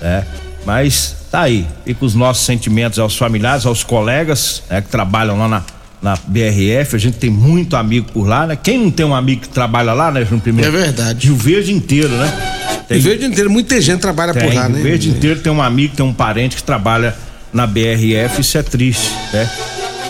É, 0.00 0.24
mas 0.64 1.14
tá 1.30 1.42
aí. 1.42 1.66
E 1.84 1.92
com 1.92 2.06
os 2.06 2.14
nossos 2.14 2.46
sentimentos 2.46 2.98
aos 2.98 3.16
familiares, 3.16 3.66
aos 3.66 3.84
colegas 3.84 4.62
né, 4.70 4.80
que 4.80 4.88
trabalham 4.88 5.38
lá 5.38 5.48
na, 5.48 5.62
na 6.00 6.16
BRF. 6.26 6.96
A 6.96 6.98
gente 6.98 7.18
tem 7.18 7.28
muito 7.28 7.76
amigo 7.76 8.10
por 8.10 8.26
lá, 8.26 8.46
né? 8.46 8.56
Quem 8.56 8.78
não 8.78 8.90
tem 8.90 9.04
um 9.04 9.14
amigo 9.14 9.42
que 9.42 9.48
trabalha 9.50 9.92
lá, 9.92 10.10
né, 10.10 10.24
João 10.24 10.40
Primeiro? 10.40 10.68
É 10.68 10.72
verdade. 10.72 11.26
Rio 11.26 11.36
Verde 11.36 11.72
inteiro, 11.72 12.08
né? 12.08 12.84
Tem, 12.88 12.98
Rio 12.98 13.10
Verde 13.10 13.26
inteiro, 13.26 13.50
muita 13.50 13.78
gente 13.80 14.00
trabalha 14.00 14.32
tem, 14.32 14.48
por 14.48 14.54
lá, 14.54 14.66
Rio 14.66 14.76
né? 14.76 14.82
Verde 14.82 15.10
inteiro 15.10 15.40
tem 15.40 15.52
um 15.52 15.62
amigo, 15.62 15.94
tem 15.94 16.04
um 16.04 16.14
parente 16.14 16.56
que 16.56 16.62
trabalha 16.62 17.14
na 17.52 17.66
BRF. 17.66 18.40
Isso 18.40 18.56
é 18.56 18.62
triste, 18.62 19.10
né? 19.32 19.48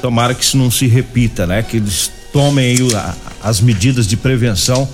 Tomara 0.01 0.33
que 0.33 0.45
isso 0.45 0.57
não 0.57 0.71
se 0.71 0.87
repita, 0.87 1.47
né? 1.47 1.63
Que 1.63 1.77
eles 1.77 2.11
tomem 2.33 2.65
aí 2.65 2.79
as 3.43 3.61
medidas 3.61 4.07
de 4.07 4.17
prevenção 4.17 4.89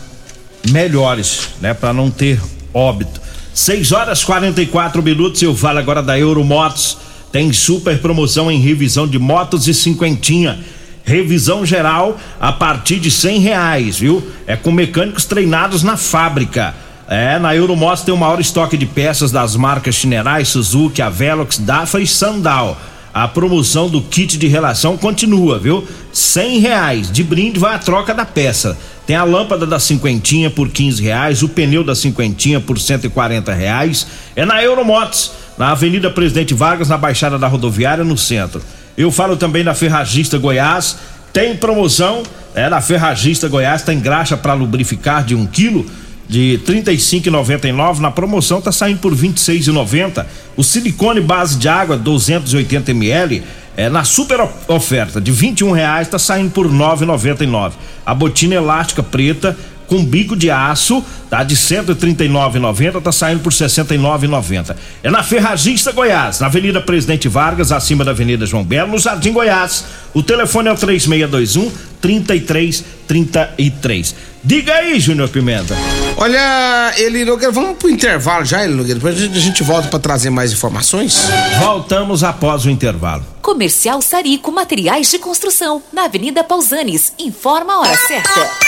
melhores, 0.70 1.50
né? 1.60 1.72
Para 1.72 1.92
não 1.92 2.10
ter 2.10 2.40
óbito. 2.74 3.20
6 3.54 3.92
horas 3.92 4.24
44 4.24 5.02
minutos. 5.02 5.40
Eu 5.42 5.54
falo 5.54 5.78
agora 5.78 6.02
da 6.02 6.18
Euromotos. 6.18 6.98
Tem 7.30 7.52
super 7.52 7.98
promoção 8.00 8.50
em 8.50 8.60
revisão 8.60 9.06
de 9.06 9.18
motos 9.18 9.68
e 9.68 9.74
cinquentinha. 9.74 10.58
Revisão 11.04 11.64
geral 11.64 12.18
a 12.40 12.52
partir 12.52 12.98
de 12.98 13.10
cem 13.10 13.40
reais, 13.40 13.98
viu? 13.98 14.26
É 14.46 14.56
com 14.56 14.70
mecânicos 14.70 15.24
treinados 15.24 15.82
na 15.82 15.96
fábrica. 15.96 16.74
É, 17.08 17.38
na 17.38 17.56
Euromotos 17.56 18.04
tem 18.04 18.12
o 18.12 18.18
maior 18.18 18.38
estoque 18.38 18.76
de 18.76 18.84
peças 18.84 19.32
das 19.32 19.56
marcas 19.56 19.94
Chinerai, 19.94 20.44
Suzuki, 20.44 21.00
Avelox, 21.00 21.58
Dafa 21.58 22.00
e 22.00 22.06
Sandal 22.06 22.78
a 23.24 23.28
promoção 23.28 23.88
do 23.88 24.00
kit 24.00 24.38
de 24.38 24.46
relação 24.46 24.96
continua, 24.96 25.58
viu? 25.58 25.86
Cem 26.12 26.60
reais 26.60 27.10
de 27.10 27.24
brinde 27.24 27.58
vai 27.58 27.74
a 27.74 27.78
troca 27.78 28.14
da 28.14 28.24
peça. 28.24 28.78
Tem 29.06 29.16
a 29.16 29.24
lâmpada 29.24 29.66
da 29.66 29.80
cinquentinha 29.80 30.50
por 30.50 30.68
quinze 30.68 31.02
reais, 31.02 31.42
o 31.42 31.48
pneu 31.48 31.82
da 31.82 31.94
cinquentinha 31.94 32.60
por 32.60 32.78
cento 32.78 33.06
e 33.06 33.08
quarenta 33.08 33.52
reais. 33.52 34.06
É 34.36 34.44
na 34.44 34.62
Euromotos, 34.62 35.32
na 35.56 35.72
Avenida 35.72 36.10
Presidente 36.10 36.54
Vargas, 36.54 36.88
na 36.88 36.96
Baixada 36.96 37.38
da 37.38 37.48
Rodoviária, 37.48 38.04
no 38.04 38.16
centro. 38.16 38.62
Eu 38.96 39.10
falo 39.10 39.36
também 39.36 39.64
da 39.64 39.74
Ferragista 39.74 40.38
Goiás, 40.38 40.98
tem 41.32 41.56
promoção, 41.56 42.22
é 42.54 42.68
na 42.68 42.80
Ferragista 42.80 43.48
Goiás, 43.48 43.82
tem 43.82 43.98
graxa 43.98 44.36
para 44.36 44.54
lubrificar 44.54 45.24
de 45.24 45.34
um 45.34 45.46
quilo 45.46 45.84
de 46.28 46.60
35,99 46.66 47.98
na 47.98 48.10
promoção 48.10 48.60
tá 48.60 48.70
saindo 48.70 49.00
por 49.00 49.14
26,90. 49.14 50.26
O 50.56 50.62
silicone 50.62 51.20
base 51.20 51.56
de 51.56 51.68
água 51.68 51.96
280 51.96 52.90
ml 52.90 53.42
é 53.76 53.88
na 53.88 54.04
super 54.04 54.46
oferta 54.66 55.20
de 55.20 55.32
21 55.32 55.70
reais 55.70 56.08
tá 56.08 56.18
saindo 56.18 56.50
por 56.50 56.70
9,99. 56.70 57.72
A 58.04 58.14
botina 58.14 58.56
elástica 58.56 59.02
preta 59.02 59.56
com 59.88 60.04
bico 60.04 60.36
de 60.36 60.50
aço, 60.50 61.02
tá 61.28 61.42
de 61.42 61.56
139,90, 61.56 63.02
tá 63.02 63.10
saindo 63.10 63.42
por 63.42 63.52
69,90. 63.52 64.76
É 65.02 65.10
na 65.10 65.22
Ferragista 65.22 65.90
Goiás, 65.90 66.40
na 66.40 66.46
Avenida 66.46 66.80
Presidente 66.80 67.26
Vargas, 67.26 67.72
acima 67.72 68.04
da 68.04 68.12
Avenida 68.12 68.46
João 68.46 68.62
Belo, 68.62 68.92
no 68.92 68.98
Jardim 68.98 69.32
Goiás. 69.32 69.84
O 70.14 70.22
telefone 70.22 70.68
é 70.68 70.72
o 70.72 70.76
3621 70.76 71.72
3333. 72.00 74.14
Diga 74.44 74.74
aí, 74.74 75.00
Júnior 75.00 75.28
Pimenta. 75.30 75.74
Olha, 76.16 76.92
Nogueira, 77.26 77.50
vamos 77.50 77.76
pro 77.76 77.90
intervalo 77.90 78.44
já, 78.44 78.66
Nogueira, 78.68 78.94
depois 78.94 79.16
a 79.16 79.20
gente, 79.20 79.36
a 79.36 79.40
gente 79.40 79.62
volta 79.62 79.88
para 79.88 79.98
trazer 79.98 80.30
mais 80.30 80.52
informações. 80.52 81.28
Voltamos 81.58 82.22
após 82.22 82.64
o 82.64 82.70
intervalo. 82.70 83.24
Comercial 83.42 84.00
Sarico 84.00 84.52
Materiais 84.52 85.10
de 85.10 85.18
Construção, 85.18 85.82
na 85.92 86.04
Avenida 86.04 86.44
Pausanes. 86.44 87.12
Informa 87.18 87.72
a 87.72 87.80
hora 87.80 87.96
certa. 87.96 88.67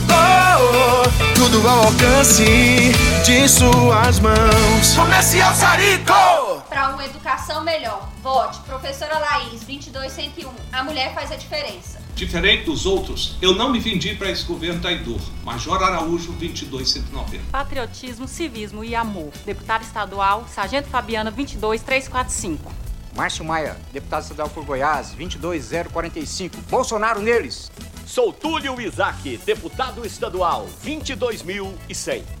Tudo 1.35 1.67
ao 1.67 1.85
alcance 1.85 2.45
de 3.25 3.47
suas 3.47 4.19
mãos. 4.19 4.95
Comercial 4.95 5.53
Sarico. 5.53 6.61
Para 6.69 6.89
uma 6.89 7.05
educação 7.05 7.63
melhor, 7.63 8.09
vote 8.23 8.59
Professora 8.61 9.17
Laís, 9.19 9.61
22101. 9.63 10.49
A 10.71 10.83
mulher 10.83 11.13
faz 11.13 11.31
a 11.31 11.35
diferença. 11.35 12.01
Diferente 12.15 12.65
dos 12.65 12.85
outros, 12.85 13.35
eu 13.41 13.55
não 13.55 13.71
me 13.71 13.79
vendi 13.79 14.13
para 14.15 14.29
esse 14.29 14.45
governo 14.45 14.79
traidor. 14.79 15.19
Major 15.43 15.81
Araújo, 15.81 16.33
22190. 16.33 17.43
Patriotismo, 17.51 18.27
civismo 18.27 18.83
e 18.83 18.93
amor. 18.93 19.31
Deputado 19.45 19.81
estadual, 19.81 20.45
Sargento 20.47 20.87
Fabiana, 20.87 21.31
22345. 21.31 22.90
Márcio 23.21 23.45
Maia, 23.45 23.77
deputado 23.93 24.23
estadual 24.23 24.49
por 24.49 24.65
Goiás, 24.65 25.11
22045. 25.11 26.57
Bolsonaro 26.71 27.21
neles. 27.21 27.71
Sou 28.03 28.33
Túlio 28.33 28.81
Isaac, 28.81 29.37
deputado 29.45 30.03
estadual, 30.03 30.67
22100. 30.81 32.40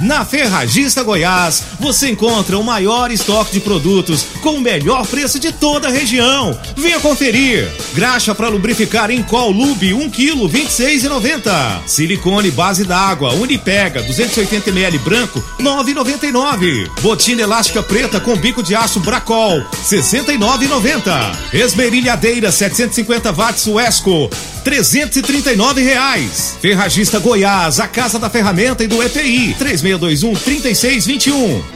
Na 0.00 0.26
Ferragista 0.26 1.02
Goiás, 1.02 1.62
você 1.80 2.10
encontra 2.10 2.58
o 2.58 2.64
maior 2.64 3.10
estoque 3.10 3.52
de 3.52 3.60
produtos 3.60 4.26
com 4.42 4.56
o 4.56 4.60
melhor 4.60 5.06
preço 5.06 5.40
de 5.40 5.50
toda 5.50 5.88
a 5.88 5.90
região. 5.90 6.58
Venha 6.76 7.00
conferir. 7.00 7.66
Graxa 7.94 8.34
para 8.34 8.48
lubrificar 8.48 9.10
em 9.10 9.22
Col 9.22 9.50
Lube 9.50 9.94
1 9.94 10.10
kg 10.10 10.48
26,90. 10.48 11.80
Silicone 11.86 12.50
base 12.50 12.84
d'água 12.84 13.32
Unipega 13.32 14.02
280 14.02 14.68
ml 14.68 14.98
branco 14.98 15.42
9,99. 15.58 16.90
Botina 17.00 17.42
elástica 17.42 17.82
preta 17.82 18.20
com 18.20 18.36
bico 18.36 18.62
de 18.62 18.74
aço 18.74 19.00
Bracol 19.00 19.64
69,90. 19.82 21.54
Esmerilhadeira 21.54 22.52
750 22.52 23.32
watts 23.32 23.66
Wesco 23.66 24.28
339 24.66 25.80
reais. 25.80 26.58
Ferragista 26.60 27.20
Goiás, 27.20 27.78
a 27.78 27.86
casa 27.86 28.18
da 28.18 28.28
ferramenta 28.28 28.82
e 28.82 28.88
do 28.88 29.00
EPI, 29.00 29.54
3621 29.56 30.34
3621. 30.34 31.75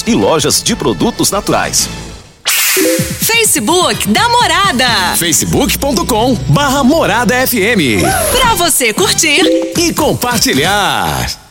e 0.07 0.13
lojas 0.13 0.61
de 0.61 0.75
produtos 0.75 1.31
naturais. 1.31 1.89
Facebook 3.19 4.07
da 4.07 4.29
Morada. 4.29 4.87
facebook.com 5.17 6.35
barra 6.47 6.83
Morada 6.83 7.35
FM. 7.47 8.01
Pra 8.31 8.55
você 8.55 8.93
curtir 8.93 9.41
e 9.77 9.93
compartilhar. 9.93 11.50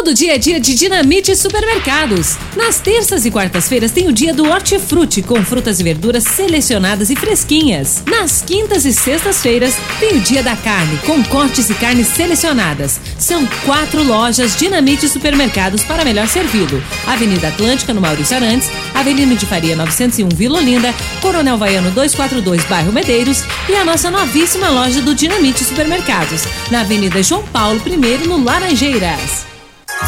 Todo 0.00 0.14
dia 0.14 0.34
é 0.34 0.38
dia 0.38 0.58
de 0.58 0.74
Dinamite 0.74 1.36
Supermercados. 1.36 2.38
Nas 2.56 2.80
terças 2.80 3.26
e 3.26 3.30
quartas-feiras 3.30 3.92
tem 3.92 4.08
o 4.08 4.12
dia 4.12 4.32
do 4.32 4.48
Hortifruti 4.48 5.20
com 5.20 5.44
frutas 5.44 5.78
e 5.78 5.84
verduras 5.84 6.24
selecionadas 6.24 7.10
e 7.10 7.16
fresquinhas. 7.16 8.02
Nas 8.06 8.40
quintas 8.40 8.86
e 8.86 8.94
sextas-feiras 8.94 9.76
tem 10.00 10.16
o 10.16 10.20
dia 10.20 10.42
da 10.42 10.56
carne 10.56 10.98
com 11.04 11.22
cortes 11.24 11.68
e 11.68 11.74
carnes 11.74 12.06
selecionadas. 12.06 12.98
São 13.18 13.46
quatro 13.66 14.02
lojas 14.02 14.56
Dinamite 14.56 15.06
Supermercados 15.06 15.84
para 15.84 16.02
melhor 16.02 16.26
servido. 16.28 16.82
Avenida 17.06 17.48
Atlântica 17.48 17.92
no 17.92 18.00
Maurício 18.00 18.34
Arantes, 18.34 18.70
Avenida 18.94 19.36
de 19.36 19.44
Faria 19.44 19.76
901 19.76 20.30
Vila 20.30 20.60
Olinda, 20.60 20.94
Coronel 21.20 21.58
Vaiano 21.58 21.90
242 21.90 22.64
Bairro 22.64 22.90
Medeiros 22.90 23.44
e 23.68 23.74
a 23.74 23.84
nossa 23.84 24.10
novíssima 24.10 24.70
loja 24.70 25.02
do 25.02 25.14
Dinamite 25.14 25.62
Supermercados 25.62 26.44
na 26.70 26.80
Avenida 26.80 27.22
João 27.22 27.42
Paulo 27.52 27.78
I 27.86 28.26
no 28.26 28.42
Laranjeiras. 28.42 29.49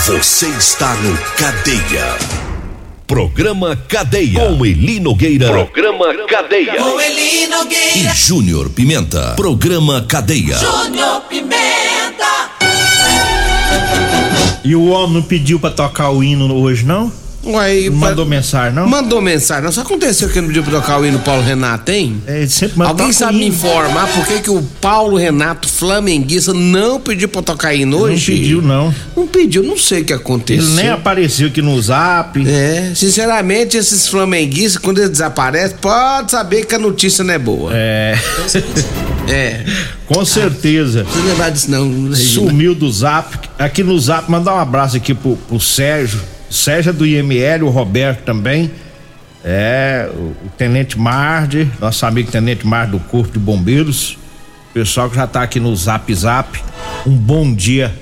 Você 0.00 0.48
está 0.48 0.94
no 0.96 1.16
Cadeia. 1.36 2.16
Programa 3.06 3.76
Cadeia. 3.76 4.40
Com 4.40 4.64
Eli 4.64 4.98
Nogueira. 4.98 5.46
Programa 5.48 6.06
Cadeia. 6.26 6.74
Com 6.76 6.98
Eli 6.98 7.46
Nogueira. 7.46 7.98
E 7.98 8.14
Júnior 8.16 8.70
Pimenta. 8.70 9.34
Programa 9.36 10.00
Cadeia. 10.08 10.56
Júnior 10.56 11.20
Pimenta. 11.28 12.50
E 14.64 14.74
o 14.74 14.86
homem 14.88 15.16
não 15.16 15.22
pediu 15.22 15.60
pra 15.60 15.70
tocar 15.70 16.10
o 16.10 16.24
hino 16.24 16.52
hoje, 16.56 16.84
não? 16.84 17.12
Não 17.44 17.96
mandou 17.96 18.24
mensagem, 18.24 18.72
não? 18.74 18.86
Mandou 18.88 19.20
mensagem. 19.20 19.64
Não, 19.64 19.72
só 19.72 19.80
aconteceu 19.80 20.28
que 20.28 20.40
não 20.40 20.46
pediu 20.48 20.62
pra 20.62 20.80
tocar 20.80 21.00
o 21.00 21.06
hino 21.06 21.18
Paulo 21.18 21.42
Renato, 21.42 21.90
hein? 21.90 22.22
É, 22.26 22.38
ele 22.38 22.48
sempre 22.48 22.78
manda 22.78 22.90
Alguém 22.90 23.12
sabe 23.12 23.38
me 23.38 23.48
informar 23.48 24.06
por 24.12 24.24
que, 24.26 24.40
que 24.40 24.50
o 24.50 24.62
Paulo 24.80 25.16
Renato, 25.16 25.68
flamenguista, 25.68 26.54
não 26.54 27.00
pediu 27.00 27.28
pra 27.28 27.42
tocar 27.42 27.74
hino 27.74 27.98
Não 27.98 28.04
hoje? 28.04 28.32
pediu, 28.32 28.62
não. 28.62 28.94
Não 29.16 29.26
pediu, 29.26 29.62
não 29.62 29.76
sei 29.76 30.02
o 30.02 30.04
que 30.04 30.12
aconteceu. 30.12 30.64
Ele 30.64 30.74
nem 30.74 30.88
apareceu 30.88 31.48
aqui 31.48 31.60
no 31.60 31.80
zap. 31.82 32.40
É, 32.48 32.92
sinceramente, 32.94 33.76
esses 33.76 34.06
flamenguistas, 34.06 34.80
quando 34.80 34.98
eles 34.98 35.10
desaparecem, 35.10 35.76
pode 35.80 36.30
saber 36.30 36.64
que 36.64 36.74
a 36.74 36.78
notícia 36.78 37.24
não 37.24 37.34
é 37.34 37.38
boa. 37.38 37.72
É. 37.74 38.16
É. 39.28 39.64
Com 40.06 40.24
certeza. 40.24 41.04
Não 41.14 41.24
lembrar 41.24 41.50
disso 41.50 41.70
não, 41.70 42.08
Regina. 42.10 42.16
Sumiu 42.16 42.74
do 42.74 42.90
zap. 42.90 43.38
Aqui 43.58 43.82
no 43.82 43.98
zap, 43.98 44.30
mandar 44.30 44.54
um 44.54 44.58
abraço 44.58 44.96
aqui 44.96 45.14
pro, 45.14 45.36
pro 45.36 45.60
Sérgio. 45.60 46.20
Sérgio 46.52 46.90
é 46.90 46.92
do 46.92 47.06
IML, 47.06 47.64
o 47.64 47.70
Roberto 47.70 48.24
também. 48.24 48.70
É, 49.42 50.08
o, 50.14 50.34
Tenente 50.56 50.98
Marde, 50.98 51.70
nosso 51.80 52.04
amigo 52.04 52.30
Tenente 52.30 52.66
Marde 52.66 52.92
do 52.92 53.00
Corpo 53.00 53.32
de 53.32 53.38
Bombeiros. 53.38 54.18
Pessoal 54.74 55.08
que 55.08 55.16
já 55.16 55.26
tá 55.26 55.42
aqui 55.42 55.58
no 55.58 55.74
zap 55.74 56.14
zap. 56.14 56.62
Um 57.06 57.16
bom 57.16 57.54
dia 57.54 57.92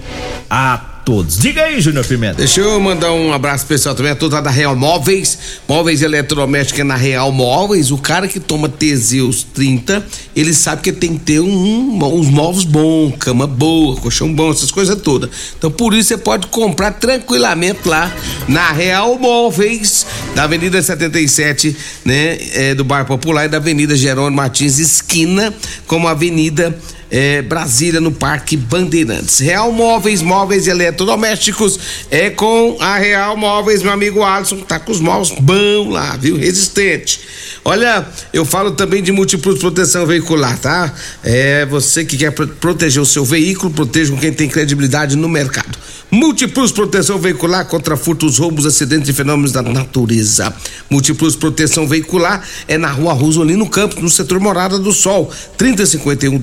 a 0.51 0.77
todos. 1.11 1.39
Diga 1.41 1.63
aí, 1.63 1.81
Júnior 1.81 2.07
Pimenta. 2.07 2.37
Deixa 2.37 2.61
eu 2.61 2.79
mandar 2.79 3.13
um 3.13 3.33
abraço 3.33 3.65
especial 3.65 3.97
também 3.97 4.13
a 4.13 4.15
todos 4.15 4.33
lá 4.33 4.41
da 4.41 4.49
Real 4.49 4.77
Móveis, 4.77 5.37
móveis 5.67 6.03
eletrodomésticos 6.03 6.83
é 6.83 6.85
na 6.85 6.95
Real 6.95 7.33
Móveis. 7.33 7.91
O 7.91 7.99
cara 7.99 8.29
que 8.29 8.39
toma 8.39 8.69
Teseus 8.69 9.43
30, 9.43 10.07
ele 10.37 10.55
sabe 10.55 10.83
que 10.83 10.93
tem 10.93 11.15
que 11.15 11.19
ter 11.19 11.41
um, 11.41 11.99
uns 12.15 12.29
móveis 12.29 12.63
bons, 12.65 13.15
cama 13.19 13.45
boa, 13.45 13.97
colchão 13.97 14.33
bom, 14.33 14.53
essas 14.53 14.71
coisas 14.71 15.03
todas. 15.03 15.31
Então 15.59 15.69
por 15.69 15.95
isso 15.95 16.11
você 16.11 16.17
pode 16.17 16.47
comprar 16.47 16.93
tranquilamente 16.93 17.89
lá 17.89 18.15
na 18.47 18.71
Real 18.71 19.19
Móveis, 19.19 20.07
da 20.37 20.45
Avenida 20.45 20.81
77, 20.81 21.77
né, 22.05 22.39
é, 22.53 22.73
do 22.73 22.85
Bairro 22.85 23.09
Popular 23.09 23.47
e 23.47 23.49
da 23.49 23.57
Avenida 23.57 23.97
Jerônimo 23.97 24.37
Martins, 24.37 24.79
esquina 24.79 25.53
com 25.89 26.07
a 26.07 26.13
Avenida 26.13 26.79
é, 27.11 27.43
Brasília, 27.43 28.01
no 28.01 28.13
Parque 28.13 28.57
Bandeirantes. 28.57 29.39
Real 29.41 29.73
Móveis, 29.73 30.23
móveis 30.23 30.67
eletrodomésticos, 30.67 31.79
é 32.11 32.31
com 32.31 32.77
a 32.81 32.97
Real 32.99 33.37
Móveis, 33.37 33.83
meu 33.83 33.93
amigo 33.93 34.23
Alisson, 34.23 34.59
tá 34.59 34.79
com 34.79 34.93
os 34.93 35.01
móveis 35.01 35.31
bons 35.41 35.91
lá, 35.91 36.17
viu? 36.17 36.37
Resistente. 36.37 37.21
Olha, 37.65 38.07
eu 38.33 38.45
falo 38.45 38.71
também 38.73 39.03
de 39.03 39.13
múltiplos 39.13 39.59
proteção 39.59 40.07
veicular, 40.07 40.59
tá? 40.59 40.93
É 41.23 41.67
você 41.67 42.05
que 42.05 42.17
quer 42.17 42.31
pro- 42.33 42.47
proteger 42.49 43.03
o 43.03 43.07
seu 43.07 43.25
veículo, 43.25 43.71
proteja 43.73 44.13
com 44.13 44.19
quem 44.19 44.33
tem 44.33 44.49
credibilidade 44.49 45.17
no 45.17 45.29
mercado. 45.29 45.79
Múltiplos 46.11 46.73
proteção 46.73 47.19
veicular 47.19 47.65
contra 47.67 47.97
furtos, 47.97 48.39
roubos, 48.39 48.67
acidentes 48.67 49.09
e 49.09 49.13
fenômenos 49.13 49.53
da 49.53 49.63
natureza. 49.63 50.53
Múltiplos 50.89 51.37
proteção 51.37 51.87
veicular 51.87 52.43
é 52.67 52.77
na 52.77 52.91
rua 52.91 53.13
Rosolino 53.13 53.69
Campos, 53.69 54.03
no 54.03 54.11
setor 54.11 54.41
Morada 54.41 54.77
do 54.79 54.93
Sol. 54.93 55.31
3051 55.57 56.37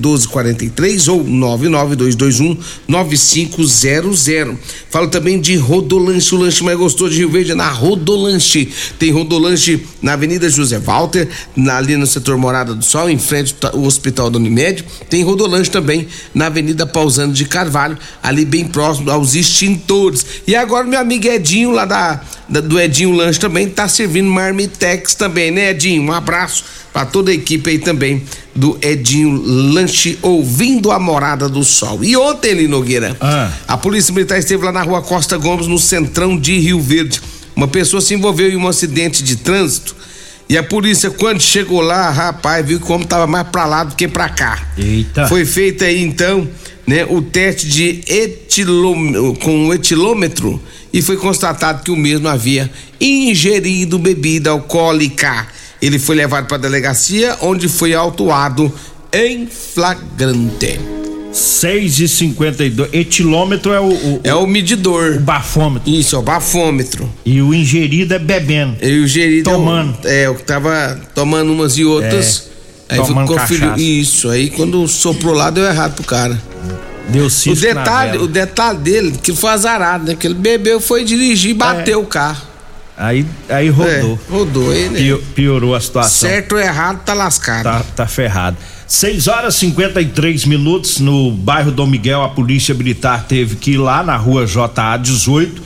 1243 0.58 1.08
ou 1.08 1.24
99221 1.24 2.58
9500. 2.88 4.58
Falo 4.90 5.08
também 5.08 5.40
de 5.40 5.56
Rodolanche, 5.56 6.34
o 6.34 6.38
lanche 6.40 6.64
mais 6.64 6.78
gostoso 6.78 7.12
de 7.12 7.20
Rio 7.20 7.30
Verde 7.30 7.52
é 7.52 7.56
na 7.56 7.70
Rodolanche. 7.70 8.70
Tem 8.98 9.12
Rodolanche 9.12 9.86
na 10.02 10.14
Avenida 10.14 10.50
José 10.50 10.80
Walter, 10.80 11.28
na- 11.56 11.78
ali 11.78 11.96
no 11.96 12.08
setor 12.08 12.38
Morada 12.38 12.74
do 12.74 12.84
Sol, 12.84 13.10
em 13.10 13.18
frente 13.18 13.56
ao 13.62 13.84
Hospital 13.84 14.30
da 14.30 14.38
Unimed. 14.38 14.84
Tem 15.10 15.24
Rodolanche 15.24 15.70
também 15.70 16.08
na 16.34 16.48
Avenida 16.48 16.86
Pausano 16.86 17.32
de 17.34 17.46
Carvalho, 17.46 17.98
ali 18.24 18.44
bem 18.46 18.66
próximo 18.66 19.12
aos 19.12 19.36
extintores. 19.36 20.26
E 20.48 20.56
agora 20.56 20.86
meu 20.86 21.00
amigo 21.00 21.28
Edinho, 21.28 21.72
lá 21.72 21.86
da, 21.86 22.22
da- 22.50 22.62
do 22.62 22.80
Edinho 22.80 23.12
Lanche 23.12 23.40
também, 23.40 23.68
tá 23.70 23.88
servindo 23.88 24.30
Marmitex 24.30 25.14
também, 25.16 25.52
né, 25.52 25.72
Edinho? 25.72 26.02
Um 26.04 26.12
abraço 26.12 26.64
para 26.98 27.06
toda 27.06 27.30
a 27.30 27.34
equipe 27.36 27.70
aí 27.70 27.78
também 27.78 28.24
do 28.56 28.76
Edinho 28.82 29.40
Lanche, 29.40 30.18
ouvindo 30.20 30.92
a 30.92 30.98
Morada 30.98 31.48
do 31.48 31.64
Sol. 31.64 32.04
E 32.04 32.18
ontem, 32.18 32.50
Eli 32.50 32.68
Nogueira, 32.68 33.16
a 33.68 33.78
Polícia 33.78 34.12
Militar 34.12 34.40
esteve 34.40 34.66
lá 34.66 34.72
na 34.72 34.82
rua 34.82 35.04
Costa 35.04 35.38
Gomes, 35.38 35.68
no 35.68 35.78
centrão 35.78 36.36
de 36.36 36.58
Rio 36.58 36.82
Verde. 36.82 37.22
Uma 37.56 37.68
pessoa 37.68 38.02
se 38.02 38.16
envolveu 38.16 38.50
em 38.50 38.56
um 38.56 38.68
acidente 38.68 39.22
de 39.22 39.36
trânsito. 39.36 39.96
E 40.50 40.58
a 40.58 40.64
polícia, 40.64 41.12
quando 41.12 41.40
chegou 41.40 41.82
lá, 41.82 42.10
rapaz, 42.10 42.66
viu 42.66 42.80
que 42.80 42.92
o 42.92 42.96
homem 42.96 43.06
tava 43.06 43.28
mais 43.28 43.48
pra 43.50 43.68
lá 43.68 43.84
do 43.84 43.94
que 43.94 44.08
pra 44.08 44.30
cá. 44.30 44.68
Eita. 44.76 45.28
Foi 45.28 45.46
feito 45.46 45.84
aí 45.84 46.02
então, 46.02 46.50
né, 46.88 47.06
o 47.08 47.22
teste 47.22 47.68
de 47.68 48.02
etilômetro, 48.08 49.36
com 49.36 49.72
etilômetro 49.72 50.60
e 50.92 51.04
foi 51.04 51.16
constatado 51.16 51.84
que 51.84 51.92
o 51.92 51.96
mesmo 51.96 52.28
havia 52.28 52.72
ingerido 53.00 54.00
bebida 54.00 54.50
alcoólica. 54.50 55.46
Ele 55.88 56.00
foi 56.00 56.18
levado 56.18 56.48
para 56.48 56.58
a 56.58 56.60
delegacia, 56.60 57.38
onde 57.42 57.70
foi 57.70 57.94
autuado 57.94 58.70
em 59.14 59.48
flagrante. 59.48 60.78
6 61.32 62.00
e 62.00 62.08
52 62.10 62.90
Etilômetro 62.92 63.72
é 63.72 63.80
o, 63.80 63.86
o 63.86 64.22
É 64.22 64.34
o 64.34 64.46
medidor. 64.46 65.14
O 65.16 65.20
bafômetro. 65.22 65.90
Isso, 65.90 66.18
é 66.18 66.20
o 66.20 66.22
bafômetro. 66.22 67.10
E 67.26 67.42
o 67.42 67.54
ingerido 67.54 68.14
é 68.14 68.20
bebendo. 68.20 68.76
E 68.82 69.00
o 69.00 69.06
ingerido 69.06 69.50
Tomando. 69.50 69.98
É, 70.04 70.26
eu 70.26 70.36
tava 70.36 71.00
tomando 71.16 71.54
umas 71.54 71.78
e 71.78 71.86
outras. 71.86 72.50
É, 72.90 72.96
aí 72.96 73.06
tomando 73.06 73.32
ficou 73.32 73.48
filho. 73.48 73.78
Isso, 73.80 74.30
aí 74.30 74.50
quando 74.50 74.86
soprou 74.90 75.34
lá 75.34 75.50
deu 75.50 75.64
errado 75.64 75.94
pro 75.94 76.04
cara. 76.04 76.42
Deu 77.08 77.28
O 77.28 77.30
cisco 77.30 77.66
na 77.66 77.84
detalhe, 77.84 78.18
o 78.18 78.28
detalhe 78.28 78.80
dele, 78.80 79.14
que 79.24 79.32
foi 79.32 79.52
azarado, 79.52 80.06
né? 80.06 80.16
Que 80.16 80.28
ele 80.28 80.34
bebeu, 80.34 80.82
foi 80.82 81.06
dirigir 81.06 81.52
e 81.52 81.54
bateu 81.54 82.02
o 82.02 82.06
carro. 82.06 82.47
Aí, 82.98 83.26
aí 83.48 83.70
rodou. 83.70 84.20
É, 84.28 84.32
rodou, 84.32 84.72
aí, 84.72 84.90
né? 84.90 84.98
Pio- 85.00 85.24
piorou 85.36 85.76
a 85.76 85.80
situação. 85.80 86.30
Certo 86.30 86.54
ou 86.54 86.60
errado, 86.60 87.04
tá 87.06 87.14
lascado. 87.14 87.64
Tá, 87.64 87.84
tá 87.96 88.08
ferrado. 88.08 88.58
6 88.88 89.28
horas 89.28 89.56
e 89.56 89.60
53 89.60 90.46
minutos 90.46 91.00
no 91.00 91.32
bairro 91.32 91.72
Dom 91.72 91.86
Miguel, 91.86 92.24
a 92.24 92.30
polícia 92.30 92.74
militar 92.74 93.26
teve 93.28 93.56
que 93.58 93.72
ir 93.72 93.78
lá 93.78 94.02
na 94.02 94.16
rua 94.18 94.46
JA 94.48 94.98
18, 94.98 95.62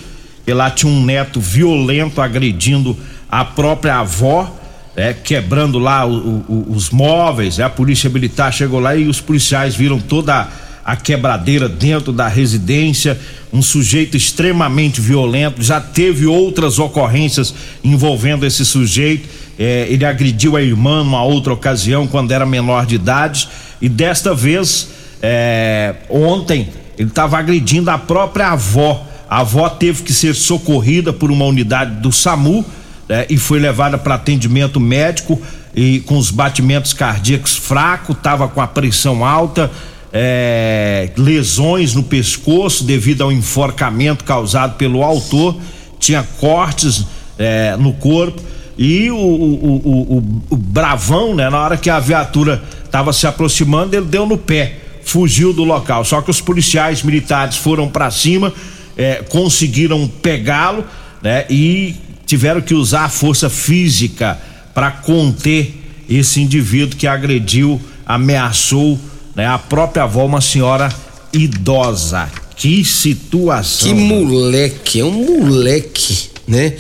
e 0.45 0.53
lá 0.53 0.69
tinha 0.71 0.91
um 0.91 1.05
neto 1.05 1.39
violento 1.39 2.19
agredindo 2.19 2.97
a 3.29 3.45
própria 3.45 3.99
avó, 3.99 4.53
né, 4.97 5.13
quebrando 5.13 5.79
lá 5.79 6.05
o- 6.05 6.43
o- 6.49 6.65
os 6.75 6.89
móveis. 6.89 7.59
né, 7.59 7.63
A 7.63 7.69
polícia 7.69 8.09
militar 8.09 8.51
chegou 8.51 8.79
lá 8.79 8.93
e 8.95 9.07
os 9.07 9.21
policiais 9.21 9.73
viram 9.73 9.99
toda 9.99 10.33
a 10.35 10.47
quebradeira 10.95 11.69
dentro 11.69 12.11
da 12.11 12.27
residência. 12.27 13.19
Um 13.53 13.61
sujeito 13.61 14.15
extremamente 14.17 15.01
violento. 15.01 15.61
Já 15.61 15.79
teve 15.79 16.25
outras 16.25 16.79
ocorrências 16.79 17.53
envolvendo 17.83 18.45
esse 18.45 18.65
sujeito. 18.65 19.27
É, 19.59 19.85
ele 19.89 20.05
agrediu 20.05 20.55
a 20.55 20.61
irmã 20.61 21.03
numa 21.03 21.23
outra 21.23 21.53
ocasião, 21.53 22.07
quando 22.07 22.31
era 22.31 22.45
menor 22.45 22.85
de 22.85 22.95
idade. 22.95 23.47
E 23.81 23.87
desta 23.87 24.33
vez, 24.33 24.89
é, 25.21 25.95
ontem, 26.09 26.69
ele 26.97 27.09
estava 27.09 27.37
agredindo 27.37 27.89
a 27.91 27.97
própria 27.97 28.49
avó. 28.49 29.05
A 29.29 29.39
avó 29.39 29.69
teve 29.69 30.03
que 30.03 30.13
ser 30.13 30.35
socorrida 30.35 31.13
por 31.13 31.31
uma 31.31 31.45
unidade 31.45 32.01
do 32.01 32.11
SAMU 32.11 32.65
né, 33.07 33.25
e 33.29 33.37
foi 33.37 33.59
levada 33.59 33.97
para 33.97 34.15
atendimento 34.15 34.79
médico 34.79 35.41
e 35.73 36.01
com 36.01 36.17
os 36.17 36.31
batimentos 36.31 36.93
cardíacos 36.93 37.55
fracos, 37.55 38.15
estava 38.15 38.47
com 38.47 38.61
a 38.61 38.67
pressão 38.67 39.25
alta, 39.25 39.71
é, 40.13 41.09
lesões 41.17 41.93
no 41.93 42.03
pescoço 42.03 42.83
devido 42.83 43.21
ao 43.21 43.31
enforcamento 43.31 44.23
causado 44.23 44.75
pelo 44.75 45.03
autor, 45.03 45.57
tinha 45.99 46.23
cortes 46.39 47.05
é, 47.37 47.75
no 47.77 47.93
corpo 47.93 48.41
e 48.77 49.09
o, 49.11 49.15
o, 49.15 49.75
o, 49.77 50.17
o- 50.49 50.57
bravão, 50.57 51.35
né, 51.35 51.49
na 51.49 51.59
hora 51.59 51.77
que 51.77 51.89
a 51.89 51.99
viatura 51.99 52.61
estava 52.83 53.13
se 53.13 53.27
aproximando, 53.27 53.95
ele 53.95 54.05
deu 54.05 54.25
no 54.25 54.37
pé, 54.37 54.77
fugiu 55.03 55.53
do 55.53 55.63
local. 55.63 56.03
Só 56.03 56.21
que 56.21 56.31
os 56.31 56.41
policiais 56.41 57.03
militares 57.03 57.57
foram 57.57 57.87
para 57.87 58.09
cima, 58.09 58.51
é, 58.97 59.15
conseguiram 59.29 60.07
pegá-lo, 60.07 60.83
né, 61.21 61.45
e 61.49 61.95
tiveram 62.25 62.61
que 62.61 62.73
usar 62.73 63.05
a 63.05 63.09
força 63.09 63.49
física 63.49 64.39
para 64.73 64.89
conter 64.89 65.77
esse 66.09 66.41
indivíduo 66.41 66.97
que 66.97 67.05
agrediu, 67.07 67.79
ameaçou 68.05 68.99
né, 69.35 69.45
a 69.45 69.57
própria 69.57 70.03
avó, 70.03 70.25
uma 70.25 70.41
senhora 70.41 70.89
idosa. 71.33 72.29
Que 72.55 72.83
situação. 72.85 73.87
Que 73.87 73.93
moleque, 73.93 74.99
é 74.99 75.05
um 75.05 75.11
moleque, 75.11 76.29
né? 76.47 76.73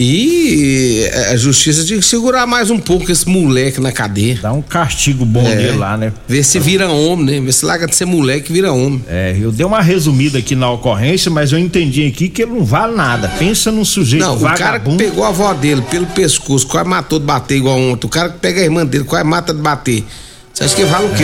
E 0.00 1.08
a 1.30 1.36
justiça 1.36 1.84
tinha 1.84 1.98
que 1.98 2.04
segurar 2.04 2.46
mais 2.46 2.70
um 2.70 2.78
pouco 2.78 3.10
esse 3.10 3.28
moleque 3.28 3.80
na 3.80 3.90
cadeia. 3.92 4.38
Dá 4.40 4.52
um 4.52 4.62
castigo 4.62 5.24
bom 5.24 5.42
nele 5.42 5.72
lá, 5.76 5.96
né? 5.96 6.12
Vê 6.28 6.42
se 6.42 6.58
vira 6.58 6.88
homem, 6.88 7.26
né? 7.26 7.40
Vê 7.40 7.52
se 7.52 7.64
larga 7.64 7.86
de 7.86 7.94
ser 7.96 8.04
moleque 8.04 8.50
e 8.50 8.52
vira 8.52 8.72
homem. 8.72 9.02
É, 9.08 9.36
eu 9.40 9.50
dei 9.52 9.66
uma 9.66 9.80
resumida 9.82 10.38
aqui 10.38 10.54
na 10.54 10.70
ocorrência, 10.70 11.30
mas 11.30 11.50
eu 11.52 11.58
entendi 11.58 12.06
aqui 12.06 12.28
que 12.28 12.42
ele 12.42 12.52
não 12.52 12.64
vale 12.64 12.94
nada. 12.96 13.28
Pensa 13.38 13.72
num 13.72 13.84
sujeito 13.84 14.24
Não, 14.24 14.36
o 14.36 14.40
cara 14.40 14.54
que 14.54 14.62
vagabundo. 14.62 14.96
pegou 14.98 15.24
a 15.24 15.28
avó 15.28 15.52
dele 15.52 15.82
pelo 15.82 16.06
pescoço, 16.06 16.66
quase 16.66 16.88
matou 16.88 17.18
de 17.18 17.26
bater 17.26 17.56
igual 17.56 17.78
ontem. 17.78 18.06
O 18.06 18.10
cara 18.10 18.28
que 18.30 18.38
pega 18.38 18.60
a 18.60 18.64
irmã 18.64 18.86
dele, 18.86 19.04
quase 19.04 19.24
mata 19.24 19.52
de 19.52 19.60
bater. 19.60 20.04
Você 20.58 20.64
acha 20.64 20.74
que 20.74 20.84
vale 20.86 21.06
o 21.06 21.10
quê? 21.10 21.22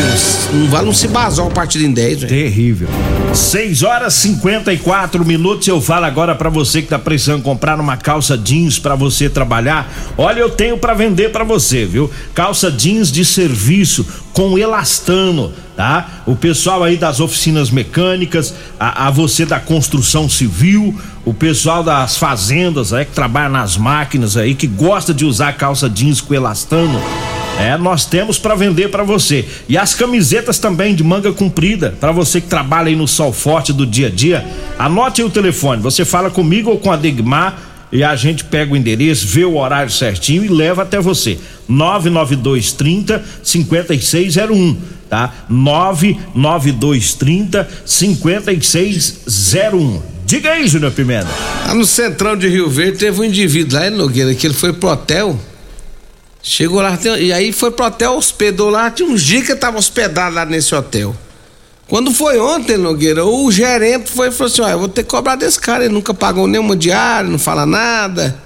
Um- 0.52 0.58
Não 0.60 0.68
vale 0.68 0.88
um 0.88 0.92
cibazol 0.94 1.50
partido 1.50 1.84
em 1.84 1.90
10, 1.92 2.20
velho. 2.20 2.28
Terrível. 2.28 2.88
6 3.34 3.82
horas 3.82 4.14
54 4.14 5.24
minutos. 5.26 5.66
Eu 5.66 5.80
falo 5.80 6.04
agora 6.06 6.36
pra 6.36 6.48
você 6.48 6.80
que 6.80 6.86
tá 6.86 7.00
precisando 7.00 7.42
comprar 7.42 7.80
uma 7.80 7.96
calça 7.96 8.38
jeans 8.38 8.78
pra 8.78 8.94
você 8.94 9.28
trabalhar. 9.28 9.92
Olha, 10.16 10.38
eu 10.38 10.50
tenho 10.50 10.78
pra 10.78 10.94
vender 10.94 11.32
pra 11.32 11.42
você, 11.42 11.84
viu? 11.84 12.08
Calça 12.32 12.70
jeans 12.70 13.10
de 13.10 13.24
serviço 13.24 14.06
com 14.32 14.56
elastano, 14.56 15.52
tá? 15.76 16.22
O 16.26 16.36
pessoal 16.36 16.84
aí 16.84 16.96
das 16.96 17.18
oficinas 17.18 17.70
mecânicas, 17.72 18.54
a, 18.78 19.08
a 19.08 19.10
você 19.10 19.44
da 19.44 19.58
construção 19.58 20.28
civil, 20.28 20.96
o 21.24 21.34
pessoal 21.34 21.82
das 21.82 22.16
fazendas 22.16 22.92
aí 22.92 23.04
que 23.04 23.10
trabalha 23.12 23.48
nas 23.48 23.76
máquinas 23.76 24.36
aí 24.36 24.54
que 24.54 24.68
gosta 24.68 25.12
de 25.12 25.24
usar 25.24 25.54
calça 25.56 25.90
jeans 25.90 26.20
com 26.20 26.32
elastano. 26.34 27.02
É, 27.58 27.78
nós 27.78 28.04
temos 28.04 28.38
para 28.38 28.54
vender 28.54 28.90
para 28.90 29.04
você. 29.04 29.44
E 29.68 29.78
as 29.78 29.94
camisetas 29.94 30.58
também 30.58 30.94
de 30.94 31.04
manga 31.04 31.32
comprida, 31.32 31.94
para 32.00 32.12
você 32.12 32.40
que 32.40 32.48
trabalha 32.48 32.88
aí 32.88 32.96
no 32.96 33.06
sol 33.06 33.32
forte 33.32 33.72
do 33.72 33.86
dia 33.86 34.08
a 34.08 34.10
dia. 34.10 34.44
Anote 34.78 35.22
aí 35.22 35.26
o 35.26 35.30
telefone, 35.30 35.80
você 35.80 36.04
fala 36.04 36.30
comigo 36.30 36.70
ou 36.70 36.78
com 36.78 36.90
a 36.90 36.96
Degmar 36.96 37.74
e 37.94 38.02
a 38.02 38.14
gente 38.16 38.44
pega 38.44 38.74
o 38.74 38.76
endereço, 38.76 39.28
vê 39.28 39.44
o 39.44 39.56
horário 39.56 39.92
certinho 39.92 40.44
e 40.44 40.48
leva 40.48 40.82
até 40.82 41.00
você. 41.00 41.38
99230 41.68 43.22
5601, 43.42 44.76
tá? 45.08 45.32
99230 45.48 47.68
5601. 47.86 50.02
Diga 50.26 50.50
aí, 50.50 50.66
Júnior 50.66 50.90
Pimenta. 50.90 51.28
Lá 51.66 51.74
no 51.74 51.84
centrão 51.84 52.36
de 52.36 52.48
Rio 52.48 52.68
Verde 52.68 52.98
teve 52.98 53.20
um 53.20 53.24
indivíduo 53.24 53.78
lá 53.78 53.86
em 53.86 53.90
Nogueira 53.90 54.34
que 54.34 54.44
ele 54.44 54.54
foi 54.54 54.72
pro 54.72 54.88
hotel. 54.88 55.38
Chegou 56.46 56.82
lá, 56.82 56.98
e 57.18 57.32
aí 57.32 57.52
foi 57.52 57.70
pro 57.70 57.86
hotel, 57.86 58.18
hospedou 58.18 58.68
lá, 58.68 58.90
tinha 58.90 59.08
uns 59.08 59.22
dias 59.22 59.46
que 59.46 59.52
eu 59.52 59.58
tava 59.58 59.78
hospedado 59.78 60.34
lá 60.34 60.44
nesse 60.44 60.74
hotel. 60.74 61.16
Quando 61.88 62.12
foi 62.12 62.38
ontem, 62.38 62.76
Nogueira, 62.76 63.24
o 63.24 63.50
gerente 63.50 64.10
foi 64.10 64.28
e 64.28 64.30
falou 64.30 64.52
assim: 64.52 64.60
ó, 64.60 64.68
eu 64.68 64.78
vou 64.78 64.88
ter 64.88 65.04
que 65.04 65.08
cobrar 65.08 65.36
desse 65.36 65.58
cara, 65.58 65.86
ele 65.86 65.94
nunca 65.94 66.12
pagou 66.12 66.46
nenhuma 66.46 66.76
diária, 66.76 67.30
não 67.30 67.38
fala 67.38 67.64
nada. 67.64 68.36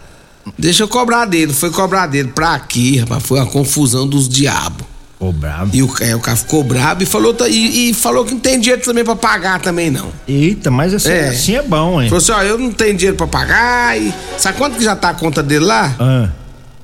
Deixa 0.57 0.85
eu 0.85 0.89
cobrar 0.89 1.25
dele. 1.25 1.53
Foi 1.53 1.71
cobrar 1.71 2.07
dele 2.07 2.31
pra 2.33 2.55
aqui, 2.55 2.99
rapaz, 2.99 3.23
foi 3.25 3.41
uma 3.41 3.47
confusão 3.47 4.07
dos 4.07 4.29
diabos. 4.29 4.87
Ficou 5.15 5.33
brabo. 5.33 5.71
E 5.75 5.83
o, 5.83 5.93
é, 6.01 6.15
o 6.15 6.21
cara 6.21 6.37
ficou 6.37 6.63
brabo 6.63 7.03
e 7.03 7.07
falou, 7.07 7.37
e, 7.49 7.91
e 7.91 7.95
falou 7.95 8.25
que 8.25 8.33
não 8.33 8.39
tem 8.39 8.61
dinheiro 8.61 8.81
também 8.81 9.05
pra 9.05 9.17
pagar 9.17 9.61
também, 9.61 9.91
não. 9.91 10.13
Eita, 10.29 10.71
mas 10.71 10.95
assim 10.95 11.11
é, 11.11 11.29
assim 11.31 11.57
é 11.57 11.63
bom, 11.63 12.01
hein? 12.01 12.09
Falou 12.09 12.23
assim, 12.23 12.31
ó, 12.31 12.43
eu 12.43 12.57
não 12.57 12.71
tenho 12.71 12.97
dinheiro 12.97 13.17
pra 13.17 13.27
pagar 13.27 14.01
e... 14.01 14.15
Sabe 14.39 14.57
quanto 14.57 14.77
que 14.79 14.85
já 14.85 14.95
tá 14.95 15.09
a 15.09 15.15
conta 15.15 15.43
dele 15.43 15.65
lá? 15.65 15.97
Ah. 15.99 16.29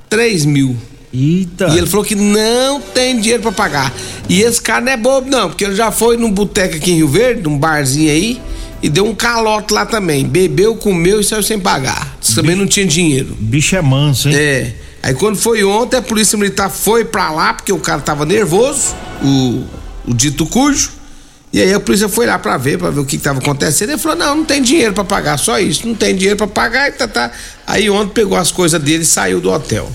3 0.09 0.43
mil. 0.43 0.75
Eita. 1.15 1.67
E 1.69 1.77
ele 1.77 1.87
falou 1.87 2.05
que 2.05 2.15
não 2.15 2.81
tem 2.81 3.19
dinheiro 3.19 3.41
pra 3.41 3.51
pagar. 3.51 3.93
E 4.27 4.41
esse 4.41 4.61
cara 4.61 4.81
não 4.81 4.91
é 4.91 4.97
bobo, 4.97 5.29
não, 5.29 5.49
porque 5.49 5.63
ele 5.63 5.75
já 5.75 5.91
foi 5.91 6.17
num 6.17 6.31
boteco 6.31 6.75
aqui 6.75 6.91
em 6.91 6.95
Rio 6.95 7.07
Verde, 7.07 7.43
num 7.43 7.57
barzinho 7.57 8.11
aí, 8.11 8.41
e 8.83 8.89
deu 8.89 9.05
um 9.05 9.15
calote 9.15 9.73
lá 9.73 9.85
também. 9.85 10.25
Bebeu, 10.25 10.75
comeu 10.75 11.21
e 11.21 11.23
saiu 11.23 11.41
sem 11.41 11.59
pagar. 11.59 12.17
Que 12.19 12.35
também 12.35 12.55
não 12.55 12.67
tinha 12.67 12.85
dinheiro. 12.85 13.35
Bicho 13.39 13.75
é 13.75 13.81
manso, 13.81 14.29
hein? 14.29 14.35
É. 14.35 14.73
Aí 15.01 15.13
quando 15.13 15.37
foi 15.37 15.63
ontem, 15.63 15.97
a 15.97 16.01
polícia 16.01 16.37
militar 16.37 16.69
foi 16.69 17.05
pra 17.05 17.31
lá, 17.31 17.53
porque 17.53 17.71
o 17.71 17.79
cara 17.79 18.01
tava 18.01 18.25
nervoso, 18.25 18.95
o, 19.23 19.63
o 20.07 20.13
dito 20.13 20.45
cujo. 20.45 20.89
E 21.53 21.61
aí 21.61 21.73
a 21.73 21.79
polícia 21.79 22.09
foi 22.09 22.25
lá 22.25 22.37
pra 22.37 22.57
ver, 22.57 22.77
pra 22.77 22.89
ver 22.89 22.99
o 22.99 23.05
que, 23.05 23.17
que 23.17 23.23
tava 23.23 23.39
acontecendo. 23.39 23.91
Ele 23.91 23.97
falou: 23.97 24.17
não, 24.17 24.35
não 24.37 24.43
tem 24.43 24.61
dinheiro 24.61 24.93
pra 24.93 25.05
pagar, 25.05 25.37
só 25.37 25.57
isso. 25.57 25.87
Não 25.87 25.95
tem 25.95 26.13
dinheiro 26.13 26.35
pra 26.35 26.47
pagar 26.47 26.89
e 26.89 26.91
tá, 26.91 27.07
tá. 27.07 27.31
Aí 27.65 27.89
ontem 27.89 28.13
pegou 28.13 28.37
as 28.37 28.51
coisas 28.51 28.81
dele 28.81 29.03
e 29.03 29.05
saiu 29.05 29.39
do 29.39 29.49
hotel. 29.49 29.89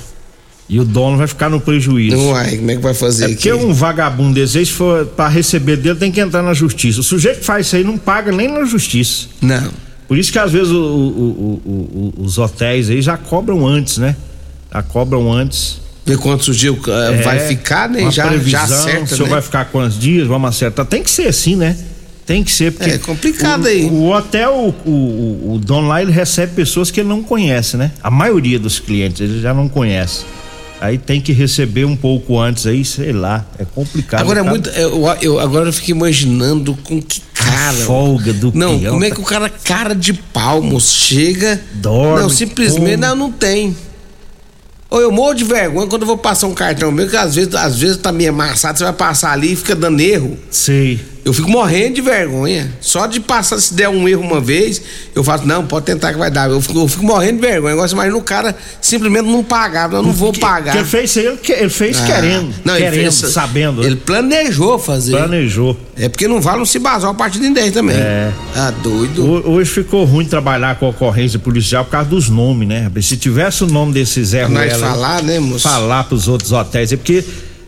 E 0.73 0.79
o 0.79 0.85
dono 0.85 1.17
vai 1.19 1.27
ficar 1.27 1.49
no 1.51 1.61
prejuízo. 1.61 2.17
Uai, 2.17 2.57
como 2.59 2.71
é 2.71 2.77
que 2.77 2.81
vai 2.81 2.95
fazer 2.95 3.25
É 3.25 3.27
aqui? 3.27 3.35
porque 3.35 3.53
um 3.53 3.73
vagabundo 3.75 4.35
desse, 4.35 4.65
se 4.65 4.71
for 4.73 5.05
pra 5.05 5.27
receber 5.27 5.77
dele, 5.77 5.99
tem 5.99 6.13
que 6.13 6.21
entrar 6.21 6.43
na 6.45 6.55
justiça. 6.55 7.01
O 7.01 7.03
sujeito 7.03 7.41
que 7.41 7.45
faz 7.45 7.67
isso 7.67 7.75
aí 7.75 7.83
não 7.83 7.99
paga 7.99 8.31
nem 8.31 8.47
na 8.47 8.65
justiça. 8.65 9.27
Não. 9.43 9.69
Por 10.07 10.17
isso 10.17 10.31
que 10.31 10.39
às 10.39 10.53
vezes 10.53 10.71
o- 10.71 10.77
o- 10.77 12.13
o- 12.19 12.23
os 12.25 12.39
hotéis 12.39 12.89
aí 12.89 13.03
já 13.03 13.17
cobram 13.17 13.67
antes, 13.67 13.99
né? 13.99 14.15
Já 14.73 14.81
cobram 14.81 15.33
antes. 15.33 15.81
Ver 16.07 16.19
quantos 16.19 16.57
dias 16.57 16.75
uh, 16.77 17.23
vai 17.25 17.41
ficar, 17.41 17.89
né? 17.89 18.03
uma 18.03 18.11
Já, 18.13 18.29
previsão, 18.29 18.51
já 18.69 18.75
acerta, 18.77 19.05
O 19.05 19.09
senhor 19.09 19.25
né? 19.25 19.31
vai 19.31 19.43
ficar 19.43 19.65
quantos 19.67 19.99
dias? 19.99 20.27
Vamos 20.29 20.49
acertar. 20.51 20.87
Tem 20.87 21.03
que 21.03 21.11
ser 21.11 21.27
assim, 21.27 21.57
né? 21.57 21.77
Tem 22.25 22.45
que 22.45 22.51
ser, 22.53 22.73
porque. 22.73 22.91
É 22.93 22.99
complicado 22.99 23.65
o, 23.65 23.67
aí. 23.67 23.85
O 23.87 24.11
hotel, 24.13 24.73
o, 24.87 24.89
o, 24.89 25.55
o 25.55 25.59
dono 25.59 25.89
lá, 25.89 26.01
ele 26.01 26.13
recebe 26.13 26.53
pessoas 26.55 26.91
que 26.93 27.01
ele 27.01 27.09
não 27.09 27.23
conhece, 27.25 27.77
né? 27.77 27.91
A 28.03 28.11
maioria 28.11 28.57
dos 28.59 28.79
clientes 28.79 29.21
ele 29.21 29.41
já 29.41 29.53
não 29.53 29.69
conhece. 29.69 30.25
Aí 30.81 30.97
tem 30.97 31.21
que 31.21 31.33
receber 31.33 31.85
um 31.85 31.95
pouco 31.95 32.39
antes 32.39 32.67
aí, 32.67 32.85
sei 32.85 33.13
lá. 33.13 33.45
É 33.59 33.65
complicado. 33.65 34.21
Agora 34.23 34.41
é 34.41 34.45
Tá- 34.45 34.51
muito. 34.51 34.71
Eu, 34.71 35.07
eu- 35.21 35.39
agora 35.39 35.69
eu 35.69 35.73
fico 35.73 35.91
imaginando 35.91 36.75
com 36.83 37.01
que 37.03 37.21
cara. 37.35 37.77
folga 37.77 38.33
do 38.33 38.51
Não, 38.55 38.79
peão, 38.79 38.93
como 38.95 39.05
é 39.05 39.09
tá- 39.11 39.15
que 39.15 39.21
o 39.21 39.25
cara, 39.25 39.49
cara 39.51 39.95
de 39.95 40.13
palmos, 40.15 40.91
chega. 40.91 41.61
Dorme, 41.75 42.23
Não, 42.23 42.29
simplesmente 42.31 42.81
come. 42.83 42.97
não, 42.97 43.15
não 43.15 43.31
tem. 43.33 43.77
Ou 44.89 45.01
eu 45.01 45.13
morro 45.13 45.35
de 45.35 45.45
vergonha 45.45 45.87
quando 45.87 46.03
eu 46.03 46.07
vou 46.09 46.19
passar 46.19 46.47
um 46.49 46.55
cartão 46.55 46.91
meu, 46.91 47.09
que 47.09 47.17
às 47.17 47.35
vezes, 47.37 47.55
às 47.55 47.79
vezes 47.79 47.97
tá 47.99 48.11
meio 48.11 48.31
amassado, 48.31 48.77
você 48.79 48.85
vai 48.85 48.93
passar 48.93 49.33
ali 49.33 49.53
e 49.53 49.57
fica 49.57 49.77
dando 49.77 50.01
erro. 50.01 50.37
Sei. 50.51 50.99
Eu 51.31 51.35
fico 51.35 51.49
morrendo 51.49 51.95
de 51.95 52.01
vergonha. 52.01 52.69
Só 52.81 53.07
de 53.07 53.21
passar, 53.21 53.59
se 53.61 53.73
der 53.73 53.89
um 53.89 54.09
erro 54.09 54.21
uma 54.21 54.41
vez, 54.41 54.83
eu 55.15 55.23
faço, 55.23 55.47
não, 55.47 55.65
pode 55.65 55.87
tentar 55.87 56.13
que 56.13 56.19
vai 56.19 56.29
dar. 56.29 56.51
Eu 56.51 56.61
fico, 56.61 56.77
eu 56.81 56.89
fico 56.89 57.05
morrendo 57.05 57.37
de 57.41 57.47
vergonha. 57.47 57.73
Agora, 57.75 57.89
imagina 57.89 58.17
o 58.17 58.23
cara 58.23 58.57
simplesmente 58.81 59.27
não 59.27 59.45
pagava, 59.45 59.97
eu 59.99 60.03
não 60.03 60.11
vou 60.11 60.33
pagar. 60.33 60.73
Quem 60.73 60.85
fez 60.85 61.11
isso 61.11 61.21
aí, 61.21 61.27
ele, 61.27 61.37
que- 61.37 61.53
ele 61.53 61.69
fez 61.69 62.01
Ah. 62.01 62.05
querendo. 62.07 62.53
Não, 62.65 62.75
ele 62.75 62.85
querendo, 62.85 63.13
fez- 63.13 63.33
sabendo. 63.33 63.85
Ele 63.85 63.95
planejou 63.97 64.77
fazer. 64.79 65.13
Planejou. 65.13 65.77
É 65.97 66.09
porque 66.09 66.27
não 66.27 66.41
vale 66.41 66.61
um 66.63 66.67
cibazol 66.67 67.11
a 67.11 67.15
partir 67.15 67.39
de 67.39 67.51
10 67.51 67.73
também. 67.73 67.97
É. 67.97 68.33
Ah, 68.57 68.73
doido. 68.83 69.25
Ho- 69.25 69.51
Hoje 69.53 69.71
ficou 69.71 70.05
ruim 70.05 70.25
trabalhar 70.25 70.75
com 70.81 70.89
ocorrência 70.89 71.39
policial 71.39 71.85
por 71.85 71.93
causa 71.93 72.09
dos 72.09 72.29
nomes, 72.29 72.67
né? 72.67 72.91
Se 73.03 73.17
tivesse 73.17 73.63
o 73.63 73.67
nome 73.69 73.93
desse 73.93 74.25
Zé 74.25 74.41
Pra 74.41 74.49
nós 74.49 74.73
Ruela, 74.73 74.87
falar, 74.89 75.23
né, 75.23 75.39
moço? 75.39 75.61
Falar 75.69 76.05
pros 76.05 76.27
outros 76.27 76.51
hotéis. 76.51 76.93
É 76.93 76.97
porque 76.97 77.23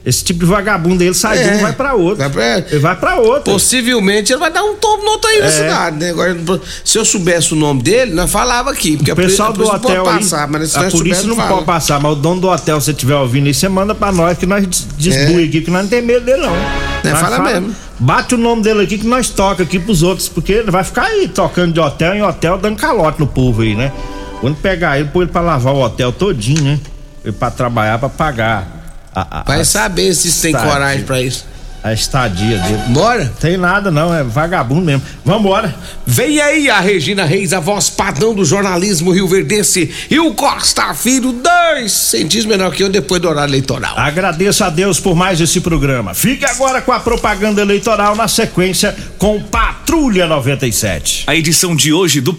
esse 0.05 0.25
tipo 0.25 0.41
de 0.41 0.47
vagabundo 0.47 1.03
ele 1.03 1.15
sai 1.15 1.39
de 1.39 1.45
É. 1.49 1.53
um 1.55 1.59
vai 1.61 1.73
pra 1.73 1.95
outro. 1.95 2.19
Vai 2.19 2.31
pra- 2.31 2.59
Ele 2.59 2.79
vai 2.81 2.97
pra 2.97 3.17
outro. 3.17 3.53
Possivelmente 3.53 4.33
ele 4.33 4.41
vai 4.41 4.51
dar 4.53 4.63
um 4.65 4.75
tombo 4.75 5.05
no 5.05 5.11
outro 5.13 5.31
aí 5.31 5.39
na 5.41 5.47
É. 5.47 5.51
cidade, 5.51 5.97
né? 5.97 6.11
Agora, 6.11 6.37
se 6.85 6.99
eu 6.99 7.05
soubesse 7.05 7.53
o 7.53 7.57
nome 7.57 7.83
dele, 7.83 8.13
nós 8.13 8.31
falava 8.31 8.71
aqui. 8.71 8.97
Porque 8.97 9.13
O 9.13 9.17
pessoal 9.17 9.51
a 9.51 9.53
do 9.53 9.57
polícia 9.59 9.79
não 9.79 9.85
hotel 9.85 10.05
pode 10.05 10.17
aí, 10.17 10.23
passar, 10.25 10.49
mas 10.49 10.71
se 10.71 10.79
a 10.79 10.91
polícia 10.91 11.27
não 11.29 11.37
fala. 11.37 11.49
pode 11.51 11.65
passar, 11.67 12.01
mas 12.01 12.13
o 12.13 12.15
dono 12.17 12.41
do 12.41 12.49
hotel, 12.49 12.81
se 12.81 12.87
você 12.87 12.91
estiver 12.91 13.15
ouvindo 13.17 13.47
aí, 13.47 13.55
você 13.55 13.69
manda 13.69 13.95
pra 13.95 14.11
nós 14.11 14.37
que 14.37 14.45
nós 14.47 14.67
des- 14.67 14.87
desbui 14.99 15.45
aqui, 15.45 15.61
que 15.61 15.71
nós 15.71 15.83
não 15.83 15.89
tem 15.89 16.03
medo 16.03 16.25
dele 16.25 16.43
não. 16.43 16.55
É, 16.55 17.11
Nós 17.11 17.21
fala 17.21 17.39
mesmo. 17.41 17.75
Bate 17.99 18.35
o 18.35 18.39
nome 18.39 18.63
dele 18.63 18.83
aqui 18.83 18.99
que 18.99 19.07
nós 19.07 19.29
toca 19.29 19.63
aqui 19.63 19.79
pros 19.79 20.03
outros, 20.03 20.29
porque 20.29 20.53
ele 20.53 20.71
vai 20.71 20.83
ficar 20.83 21.05
aí 21.05 21.29
tocando 21.29 21.73
de 21.73 21.79
hotel 21.81 22.15
em 22.15 22.23
hotel, 22.23 22.59
dando 22.59 22.77
calote 22.77 23.21
no 23.21 23.27
povo 23.29 23.63
aí, 23.63 23.75
né? 23.77 23.93
Quando 24.41 24.57
pegar 24.57 24.99
ele, 24.99 25.09
põe 25.13 25.23
ele 25.23 25.31
pra 25.31 25.41
lavar 25.41 25.73
o 25.73 25.81
hotel 25.81 26.13
todinho, 26.13 26.63
né? 26.65 26.81
Pra 27.39 27.49
trabalhar, 27.51 27.99
pra 28.01 28.09
pagar. 28.09 28.82
A, 29.15 29.41
a- 29.41 29.45
Vai 29.45 29.61
a 29.61 29.65
saber 29.65 30.15
se 30.15 30.41
tem 30.43 30.53
coragem 30.53 31.05
pra 31.05 31.21
isso. 31.21 31.51
A 31.85 31.93
estadia 31.93 32.59
dele. 32.59 32.81
Bora? 32.91 33.33
Tem 33.41 33.57
nada 33.57 33.91
não, 33.91 34.15
é 34.15 34.23
vagabundo 34.23 34.83
mesmo. 34.83 35.03
Vambora. 35.25 35.75
Vem 36.07 36.41
aí 36.41 36.71
a 36.71 36.79
Regina 36.79 37.25
Reis, 37.25 37.53
a 37.53 37.59
voz 37.59 37.91
padrão 37.91 38.33
do 38.37 38.45
jornalismo 38.45 39.11
rio-verdense, 39.11 39.91
e 40.09 40.17
o 40.21 40.33
Costa 40.33 40.95
Filho, 40.95 41.33
dois 41.33 41.91
centímetros 41.91 42.45
menor 42.47 42.71
que 42.71 42.85
eu 42.85 42.89
depois 42.89 43.21
do 43.21 43.29
horário 43.29 43.51
eleitoral. 43.51 43.99
Agradeço 43.99 44.63
a 44.63 44.71
Deus 44.71 45.01
por 45.01 45.17
mais 45.17 45.41
esse 45.41 45.61
programa. 45.61 46.15
Fique 46.15 46.45
agora 46.45 46.81
com 46.81 46.93
a 46.93 47.01
propaganda 47.01 47.61
eleitoral 47.61 48.15
na 48.15 48.29
sequência 48.29 48.95
com 49.19 49.43
Patrulha 49.43 50.29
97. 50.29 51.25
A 51.27 51.35
edição 51.35 51.75
de 51.75 51.93
hoje 51.93 52.21
do 52.21 52.31